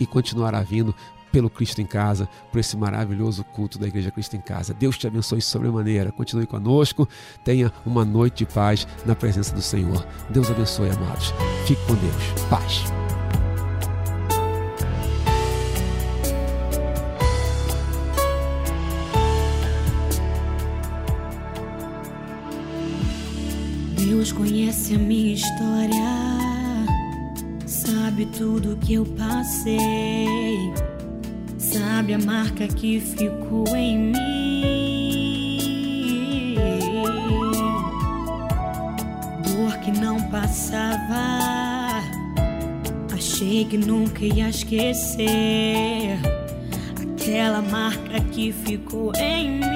e 0.00 0.06
continuará 0.06 0.60
vindo 0.62 0.94
pelo 1.32 1.50
Cristo 1.50 1.80
em 1.80 1.86
Casa, 1.86 2.28
por 2.50 2.58
esse 2.58 2.76
maravilhoso 2.76 3.44
culto 3.44 3.78
da 3.78 3.86
Igreja 3.86 4.10
Cristo 4.10 4.36
em 4.36 4.40
Casa. 4.40 4.74
Deus 4.74 4.98
te 4.98 5.06
abençoe 5.06 5.40
sobremaneira. 5.40 6.12
Continue 6.12 6.46
conosco. 6.46 7.08
Tenha 7.44 7.72
uma 7.84 8.04
noite 8.04 8.38
de 8.38 8.46
paz 8.46 8.86
na 9.04 9.14
presença 9.14 9.54
do 9.54 9.62
Senhor. 9.62 10.06
Deus 10.30 10.50
abençoe, 10.50 10.90
amados. 10.90 11.32
Fique 11.66 11.80
com 11.86 11.94
Deus. 11.94 12.42
Paz. 12.48 12.84
Deus 23.96 24.32
conhece 24.32 24.94
a 24.94 24.98
minha 24.98 25.34
história, 25.34 25.94
sabe 27.66 28.26
tudo 28.26 28.76
que 28.78 28.94
eu 28.94 29.04
passei 29.04 30.72
sabe 31.58 32.14
a 32.14 32.18
marca 32.18 32.68
que 32.68 33.00
ficou 33.00 33.66
em 33.76 33.98
mim. 33.98 34.14
Dor 39.44 39.76
que 39.78 39.90
não 39.90 40.22
passava, 40.30 42.00
achei 43.12 43.64
que 43.64 43.76
nunca 43.76 44.24
ia 44.24 44.48
esquecer 44.48 46.18
aquela 47.02 47.60
marca 47.60 48.20
que 48.32 48.52
ficou 48.52 49.12
em 49.16 49.60
mim. 49.60 49.68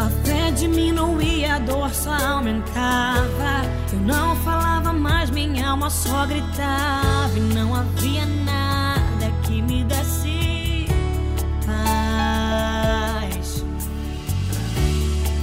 A 0.00 0.08
fé 0.24 0.50
diminuía, 0.52 1.56
a 1.56 1.58
dor 1.58 1.94
só 1.94 2.14
aumentava. 2.14 3.27
Alma 5.88 5.90
só 5.90 6.26
gritava 6.26 7.32
e 7.36 7.40
não 7.40 7.74
havia 7.74 8.26
nada 8.26 9.32
que 9.42 9.62
me 9.62 9.82
desse 9.84 10.86
paz. 11.64 12.04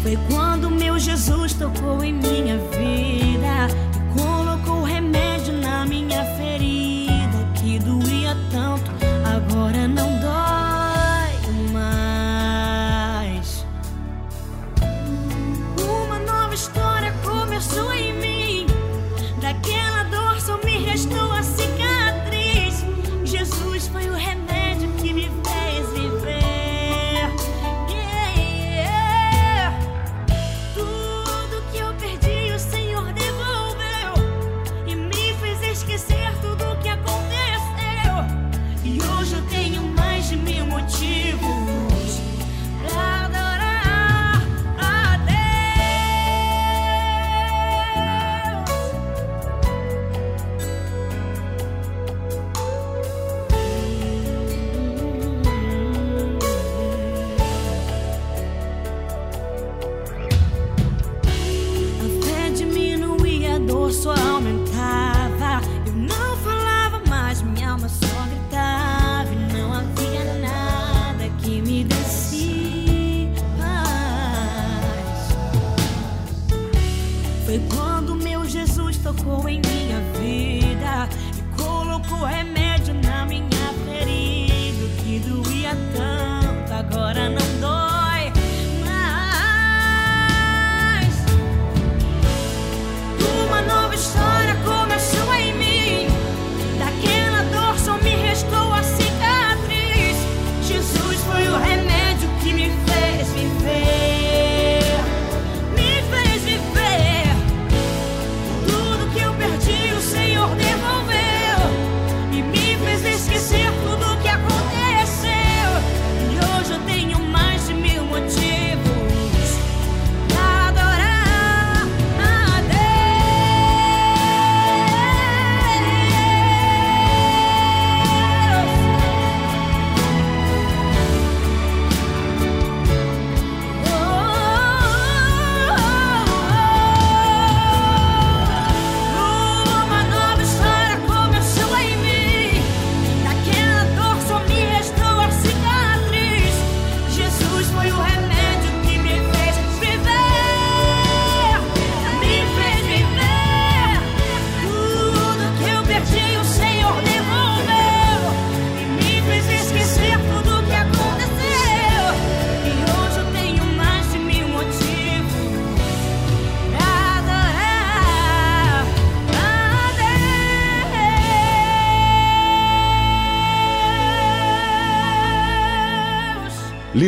Foi 0.03 0.17
quando 0.29 0.69
meu 0.69 0.99
Jesus 0.99 1.53
tocou 1.53 2.03
em 2.03 2.13
minha 2.13 2.57
vida 2.57 3.67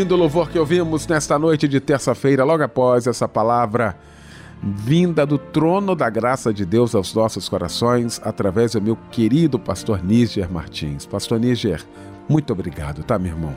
Lindo 0.07 0.15
louvor 0.15 0.49
que 0.49 0.57
ouvimos 0.57 1.05
nesta 1.05 1.37
noite 1.37 1.67
de 1.67 1.81
terça-feira, 1.81 2.45
logo 2.45 2.63
após 2.63 3.07
essa 3.07 3.27
palavra 3.27 3.93
vinda 4.63 5.25
do 5.25 5.37
trono 5.37 5.97
da 5.97 6.09
graça 6.09 6.53
de 6.53 6.65
Deus 6.65 6.95
aos 6.95 7.13
nossos 7.13 7.49
corações, 7.49 8.17
através 8.23 8.71
do 8.71 8.81
meu 8.81 8.97
querido 9.11 9.59
pastor 9.59 10.01
Níger 10.01 10.49
Martins. 10.49 11.05
Pastor 11.05 11.41
Níger, 11.41 11.85
muito 12.29 12.53
obrigado, 12.53 13.03
tá, 13.03 13.19
meu 13.19 13.33
irmão? 13.33 13.53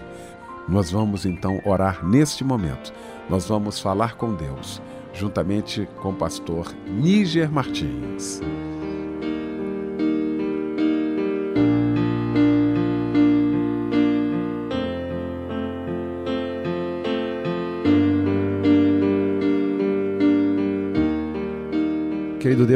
Nós 0.68 0.90
vamos 0.90 1.24
então 1.24 1.62
orar 1.64 2.04
neste 2.04 2.42
momento. 2.42 2.92
Nós 3.28 3.46
vamos 3.46 3.78
falar 3.78 4.16
com 4.16 4.34
Deus, 4.34 4.82
juntamente 5.14 5.88
com 6.02 6.08
o 6.08 6.16
pastor 6.16 6.74
Níger 6.84 7.48
Martins. 7.48 8.40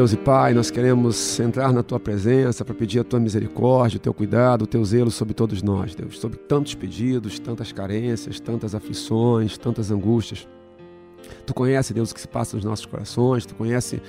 Deus 0.05 0.13
e 0.13 0.19
Pai, 0.19 0.53
nós 0.53 0.71
queremos 0.71 1.41
entrar 1.41 1.73
na 1.73 1.83
Tua 1.83 1.99
presença 1.99 2.63
para 2.63 2.75
pedir 2.75 3.01
a 3.01 3.05
Tua 3.05 3.19
misericórdia, 3.19 3.97
o 3.97 4.01
Teu 4.01 4.13
cuidado, 4.13 4.65
o 4.65 4.67
Teu 4.67 4.85
zelo 4.85 5.11
sobre 5.11 5.33
todos 5.33 5.63
nós, 5.63 5.95
Deus. 5.95 6.19
Sobre 6.19 6.37
tantos 6.37 6.75
pedidos, 6.75 7.39
tantas 7.39 7.73
carências, 7.73 8.39
tantas 8.39 8.75
aflições, 8.75 9.57
tantas 9.57 9.91
angústias. 9.91 10.47
Tu 11.47 11.55
conhece, 11.55 11.95
Deus, 11.95 12.11
o 12.11 12.15
que 12.15 12.21
se 12.21 12.29
passa 12.29 12.55
nos 12.55 12.67
nossos 12.67 12.85
corações, 12.85 13.47
Tu 13.47 13.55
conhece 13.55 14.03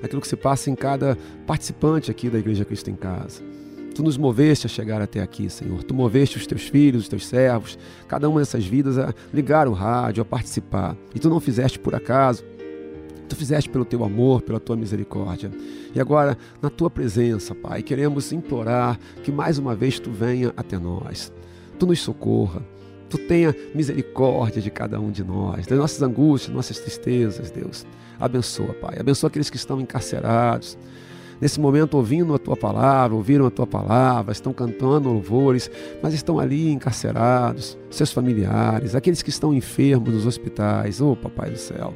aquilo 0.00 0.20
que 0.20 0.28
se 0.28 0.36
passa 0.36 0.70
em 0.70 0.76
cada 0.76 1.18
participante 1.48 2.12
aqui 2.12 2.30
da 2.30 2.38
Igreja 2.38 2.64
Cristo 2.64 2.88
em 2.88 2.94
Casa. 2.94 3.42
Tu 3.92 4.04
nos 4.04 4.16
moveste 4.16 4.66
a 4.66 4.70
chegar 4.70 5.02
até 5.02 5.20
aqui, 5.20 5.50
Senhor. 5.50 5.82
Tu 5.82 5.92
moveste 5.92 6.36
os 6.36 6.46
teus 6.46 6.68
filhos, 6.68 7.02
os 7.02 7.08
teus 7.08 7.26
servos, 7.26 7.76
cada 8.06 8.28
uma 8.28 8.38
dessas 8.38 8.64
vidas 8.64 8.96
a 8.98 9.12
ligar 9.34 9.66
o 9.66 9.72
rádio, 9.72 10.22
a 10.22 10.24
participar. 10.24 10.96
E 11.12 11.18
tu 11.18 11.28
não 11.28 11.40
fizeste 11.40 11.76
por 11.76 11.92
acaso. 11.92 12.44
Tu 13.30 13.36
fizeste 13.36 13.70
pelo 13.70 13.84
teu 13.84 14.02
amor, 14.02 14.42
pela 14.42 14.58
tua 14.58 14.76
misericórdia. 14.76 15.52
E 15.94 16.00
agora, 16.00 16.36
na 16.60 16.68
tua 16.68 16.90
presença, 16.90 17.54
Pai, 17.54 17.80
queremos 17.80 18.32
implorar 18.32 18.98
que 19.22 19.30
mais 19.30 19.56
uma 19.56 19.72
vez 19.72 20.00
tu 20.00 20.10
venha 20.10 20.52
até 20.56 20.76
nós. 20.76 21.32
Tu 21.78 21.86
nos 21.86 22.00
socorra. 22.00 22.60
Tu 23.08 23.16
tenha 23.16 23.54
misericórdia 23.72 24.60
de 24.60 24.68
cada 24.68 25.00
um 25.00 25.12
de 25.12 25.22
nós, 25.22 25.64
das 25.64 25.78
nossas 25.78 26.02
angústias, 26.02 26.52
nossas 26.52 26.80
tristezas, 26.80 27.52
Deus. 27.52 27.86
Abençoa, 28.18 28.74
Pai. 28.74 28.96
Abençoa 28.98 29.28
aqueles 29.28 29.48
que 29.48 29.56
estão 29.56 29.80
encarcerados. 29.80 30.76
Nesse 31.40 31.60
momento, 31.60 31.94
ouvindo 31.94 32.34
a 32.34 32.38
tua 32.38 32.56
palavra, 32.56 33.16
ouviram 33.16 33.46
a 33.46 33.50
tua 33.50 33.66
palavra, 33.66 34.32
estão 34.32 34.52
cantando 34.52 35.08
louvores, 35.08 35.70
mas 36.02 36.14
estão 36.14 36.40
ali 36.40 36.72
encarcerados, 36.72 37.78
seus 37.90 38.12
familiares, 38.12 38.96
aqueles 38.96 39.22
que 39.22 39.30
estão 39.30 39.54
enfermos 39.54 40.12
nos 40.12 40.26
hospitais. 40.26 41.00
Oh, 41.00 41.14
Papai 41.14 41.50
do 41.50 41.58
céu 41.58 41.94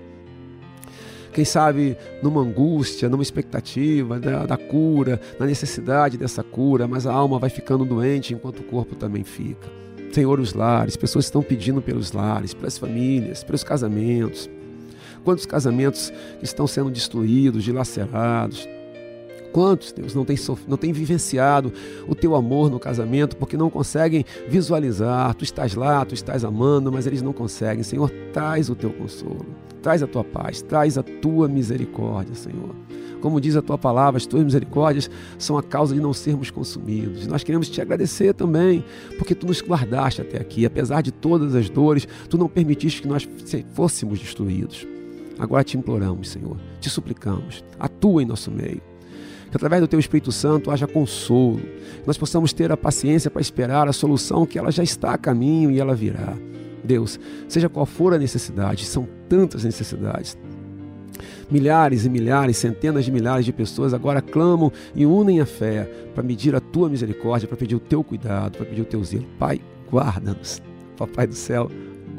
quem 1.35 1.45
sabe 1.45 1.97
numa 2.23 2.41
angústia, 2.41 3.09
numa 3.09 3.23
expectativa 3.23 4.21
da, 4.21 4.47
da, 4.47 4.57
cura, 4.57 5.21
na 5.39 5.45
necessidade 5.45 6.17
dessa 6.17 6.45
cura, 6.45 6.87
mas 6.87 7.07
a 7.07 7.13
alma 7.13 7.41
vai 7.41 7.51
ficando 7.51 7.85
doente 7.85 8.33
enquanto 8.33 8.61
o 8.61 8.63
corpo 8.63 8.95
também 8.95 9.25
fica. 9.25 9.69
Senhor, 10.13 10.39
os 10.39 10.55
lares, 10.55 10.97
pessoas 10.97 11.25
estão 11.25 11.43
pedindo 11.43 11.83
pelos 11.83 12.13
lares, 12.13 12.55
pelas 12.55 12.79
famílias, 12.79 13.43
pelos 13.43 13.65
casamentos. 13.65 14.49
Quantos 15.25 15.45
casamentos 15.45 16.13
estão 16.41 16.69
sendo 16.69 16.89
destruídos, 16.89 17.65
dilacerados? 17.65 18.69
Quantos, 19.55 19.93
Deus, 19.93 20.17
não 20.17 20.25
têm, 20.25 20.37
não 20.67 20.77
têm 20.77 20.93
vivenciado 20.93 21.73
o 22.09 22.15
teu 22.17 22.35
amor 22.35 22.69
no 22.69 22.81
casamento 22.81 23.37
porque 23.37 23.57
não 23.57 23.71
conseguem 23.71 24.25
visualizar? 24.49 25.33
Tu 25.37 25.45
estás 25.45 25.77
lá, 25.77 26.05
tu 26.05 26.13
estás 26.13 26.45
amando, 26.45 26.91
mas 26.91 27.07
eles 27.07 27.23
não 27.23 27.33
conseguem. 27.33 27.85
Senhor, 27.85 28.11
traz 28.33 28.69
o 28.69 28.75
teu 28.75 28.91
consolo, 28.91 29.47
traz 29.81 30.03
a 30.03 30.09
tua 30.09 30.25
paz, 30.25 30.61
traz 30.61 30.99
a 30.99 31.05
tua 31.05 31.47
misericórdia, 31.47 32.35
Senhor. 32.35 32.75
Como 33.21 33.41
diz 33.41 33.55
a 33.55 33.63
tua 33.63 33.79
palavra, 33.79 34.17
as 34.17 34.27
tuas 34.27 34.43
misericórdias 34.43 35.09
são 35.39 35.57
a 35.57 35.63
causa 35.63 35.95
de 35.95 36.01
não 36.01 36.13
sermos 36.13 36.51
consumidos. 36.51 37.25
Nós 37.29 37.45
queremos 37.45 37.69
te 37.69 37.81
agradecer 37.81 38.35
também, 38.35 38.85
porque 39.19 39.37
tu 39.37 39.47
nos 39.47 39.63
guardaste 39.63 40.21
até 40.21 40.37
aqui. 40.37 40.67
Apesar 40.67 41.01
de 41.01 41.13
todas 41.13 41.55
as 41.55 41.71
dores, 41.71 42.09
tu 42.29 42.37
não 42.37 42.49
permitiste 42.49 43.03
que 43.03 43.07
nós 43.07 43.29
fôssemos 43.73 44.19
destruídos. 44.19 44.85
Agora 45.39 45.63
te 45.63 45.79
imploramos, 45.79 46.31
Senhor, 46.31 46.57
te 46.81 46.91
suplicamos, 46.91 47.65
atua 47.79 48.21
em 48.21 48.27
nosso 48.27 48.51
meio 48.51 48.83
que 49.55 49.57
através 49.57 49.81
do 49.81 49.87
Teu 49.87 50.01
Espírito 50.01 50.33
Santo 50.33 50.69
haja 50.73 50.85
consolo, 50.85 51.61
que 51.61 52.07
nós 52.09 52.19
possamos 52.19 52.53
ter 52.53 52.73
a 52.73 52.77
paciência 52.77 53.31
para 53.31 53.41
esperar 53.41 53.87
a 53.87 53.93
solução 53.93 54.45
que 54.45 54.59
ela 54.59 54.73
já 54.73 54.83
está 54.83 55.15
a 55.15 55.19
caminho 55.19 55.71
e 55.71 55.79
ela 55.79 55.95
virá. 55.95 56.37
Deus, 56.83 57.21
seja 57.47 57.69
qual 57.69 57.87
for 57.87 58.13
a 58.13 58.19
necessidade, 58.19 58.85
são 58.85 59.07
tantas 59.29 59.63
necessidades. 59.63 60.37
Milhares 61.49 62.05
e 62.05 62.11
milhares, 62.11 62.57
centenas 62.57 63.05
de 63.05 63.13
milhares 63.13 63.45
de 63.45 63.53
pessoas 63.53 63.95
agora 63.95 64.21
clamam 64.21 64.73
e 64.93 65.07
unem 65.07 65.41
a 65.41 65.47
fé 65.47 65.89
para 66.13 66.25
medir 66.25 66.57
a 66.57 66.61
tua 66.61 66.89
misericórdia, 66.89 67.47
para 67.47 67.57
pedir 67.57 67.77
o 67.77 67.81
teu 67.81 68.03
cuidado, 68.03 68.59
para 68.59 68.67
pedir 68.67 68.83
o 68.83 68.87
teu 68.87 69.05
zelo. 69.05 69.27
Pai, 69.39 69.61
guarda-nos. 69.89 70.61
Papai 70.97 71.29
do 71.29 71.35
céu, 71.35 71.71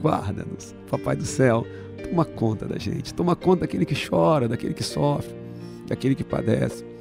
guarda-nos. 0.01 0.73
Papai 0.89 1.17
do 1.17 1.25
céu, 1.25 1.67
toma 2.01 2.23
conta 2.23 2.65
da 2.65 2.77
gente. 2.77 3.13
Toma 3.13 3.35
conta 3.35 3.61
daquele 3.61 3.85
que 3.85 4.07
chora, 4.09 4.47
daquele 4.47 4.73
que 4.73 4.83
sofre, 4.83 5.35
daquele 5.85 6.15
que 6.15 6.23
padece 6.23 6.94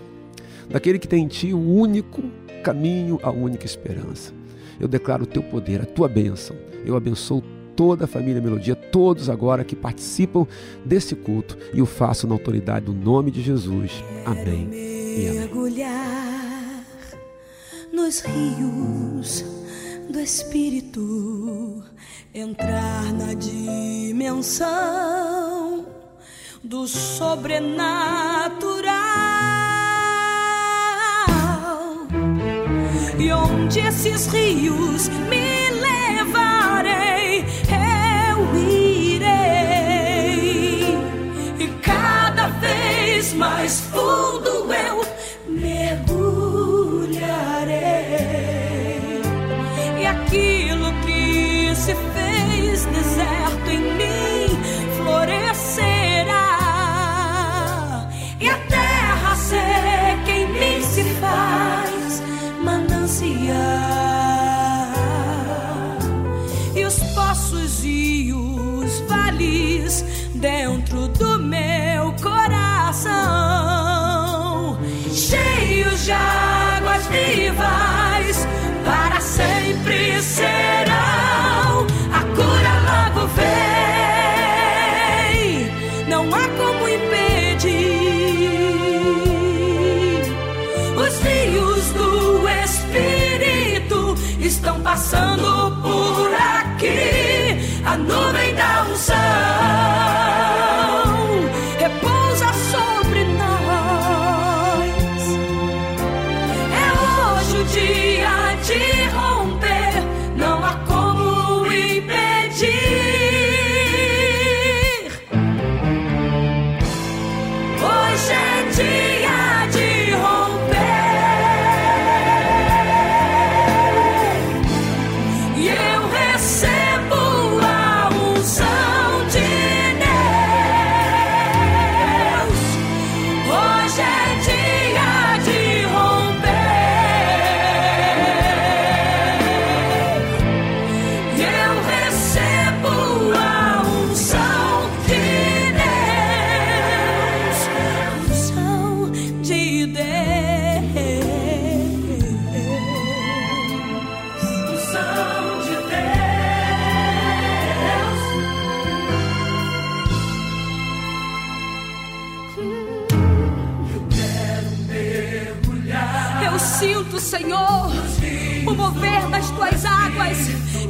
daquele 0.69 0.99
que 0.99 1.09
tem 1.09 1.25
em 1.25 1.29
ti 1.29 1.53
o 1.53 1.59
único 1.59 2.23
caminho, 2.63 3.19
a 3.23 3.31
única 3.31 3.67
esperança. 3.67 4.33
Eu 4.81 4.89
declaro 4.89 5.25
o 5.25 5.27
teu 5.27 5.43
poder, 5.43 5.83
a 5.83 5.87
tua 5.87 6.09
bênção. 6.09 6.57
Eu 6.85 6.97
abençoo 6.97 7.43
toda 7.77 8.05
a 8.05 8.09
família 8.09 8.41
Melodia, 8.41 8.75
todos 8.75 9.29
agora 9.29 9.63
que 9.65 9.77
participam 9.77 10.47
desse 10.85 11.15
culto 11.15 11.59
e 11.73 11.81
o 11.83 11.87
faço 11.87 12.27
na 12.27 12.35
autoridade 12.35 12.87
do 12.87 12.93
nome 12.93 13.31
de 13.31 13.41
Jesus. 13.43 14.03
Amém. 14.25 14.67
Mergulhar 14.67 16.85
nos 17.93 18.19
rios 18.21 19.45
do 20.11 20.19
Espírito, 20.21 21.85
entrar 22.35 23.13
na 23.13 23.35
dimensão 23.35 24.65
do 26.63 26.87
sobrenatural. 26.89 29.34
E 33.19 33.33
onde 33.33 33.79
esses 33.81 34.27
rios 34.27 35.09
me 35.09 35.71
levarem, 35.71 37.45
eu 37.71 38.55
irei. 38.57 39.25
E 41.61 41.69
cada 41.81 42.49
vez 42.49 43.33
mais 43.35 43.81
fundo 43.81 44.73
eu 44.75 45.07
mergulharei. 45.47 46.43
E 50.01 50.07
aquilo 50.07 50.93
que 51.07 51.73
se 51.77 51.95
fez 51.95 52.85
deserto 52.87 53.71
em 53.71 53.81
mim 53.97 54.34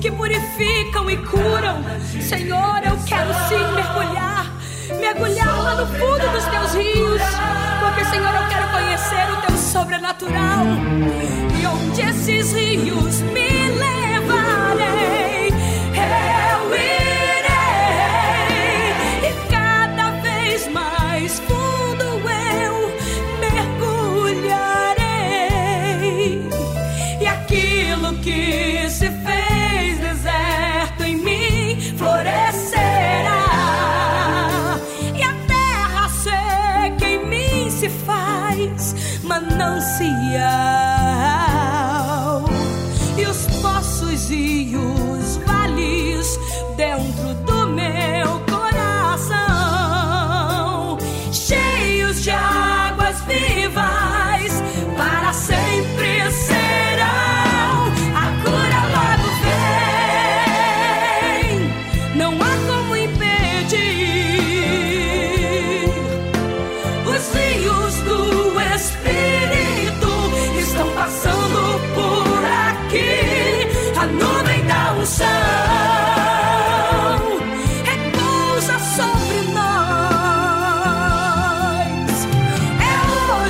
que 0.05 0.11
purificam 0.11 1.09
e 1.09 1.16
curam. 1.16 1.82
Senhor, 2.20 2.82
eu 2.84 2.94
quero 3.07 3.32
sim 3.48 3.57
mergulhar, 3.74 4.52
mergulhar 5.00 5.62
lá 5.62 5.76
no 5.76 5.86
fundo 5.86 6.30
dos 6.30 6.44
teus 6.44 6.74
rios, 6.74 7.22
porque, 7.80 8.05
Senhor, 8.11 8.34
eu 8.34 8.46
quero 8.50 8.68
conhecer 8.68 9.32
o 9.32 9.46
teu 9.46 9.57
sobrenatural. 9.57 10.66
E 11.59 11.66
onde 11.66 12.02
esses 12.02 12.52
rios 12.52 13.22
me 13.32 13.64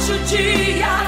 hoje 0.07 1.04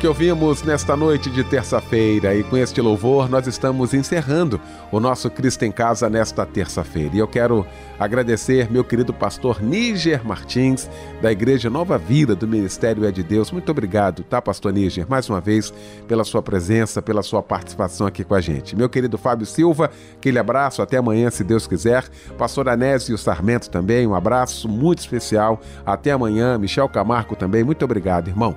que 0.00 0.08
ouvimos 0.08 0.62
nesta 0.62 0.96
noite 0.96 1.28
de 1.28 1.44
terça-feira. 1.44 2.34
E 2.34 2.42
com 2.42 2.56
este 2.56 2.80
louvor 2.80 3.28
nós 3.28 3.46
estamos 3.46 3.92
encerrando 3.92 4.58
o 4.90 4.98
nosso 4.98 5.28
Cristo 5.28 5.66
em 5.66 5.70
Casa 5.70 6.08
nesta 6.08 6.46
terça-feira. 6.46 7.16
E 7.16 7.18
eu 7.18 7.28
quero 7.28 7.66
agradecer 7.98 8.72
meu 8.72 8.82
querido 8.82 9.12
pastor 9.12 9.62
Níger 9.62 10.26
Martins, 10.26 10.88
da 11.20 11.30
Igreja 11.30 11.68
Nova 11.68 11.98
Vida 11.98 12.34
do 12.34 12.48
Ministério 12.48 13.04
É 13.04 13.12
de 13.12 13.22
Deus. 13.22 13.52
Muito 13.52 13.70
obrigado, 13.70 14.24
tá, 14.24 14.40
pastor 14.40 14.72
Níger, 14.72 15.04
mais 15.06 15.28
uma 15.28 15.38
vez, 15.38 15.70
pela 16.08 16.24
sua 16.24 16.42
presença, 16.42 17.02
pela 17.02 17.22
sua 17.22 17.42
participação 17.42 18.06
aqui 18.06 18.24
com 18.24 18.34
a 18.34 18.40
gente. 18.40 18.74
Meu 18.74 18.88
querido 18.88 19.18
Fábio 19.18 19.44
Silva, 19.44 19.90
aquele 20.16 20.38
abraço, 20.38 20.80
até 20.80 20.96
amanhã, 20.96 21.30
se 21.30 21.44
Deus 21.44 21.66
quiser. 21.66 22.08
Pastor 22.38 22.70
Anésio 22.70 23.18
Sarmento 23.18 23.68
também, 23.68 24.06
um 24.06 24.14
abraço 24.14 24.66
muito 24.66 25.00
especial. 25.00 25.60
Até 25.84 26.10
amanhã. 26.10 26.56
Michel 26.56 26.88
Camargo 26.88 27.36
também, 27.36 27.62
muito 27.62 27.84
obrigado, 27.84 28.28
irmão 28.28 28.56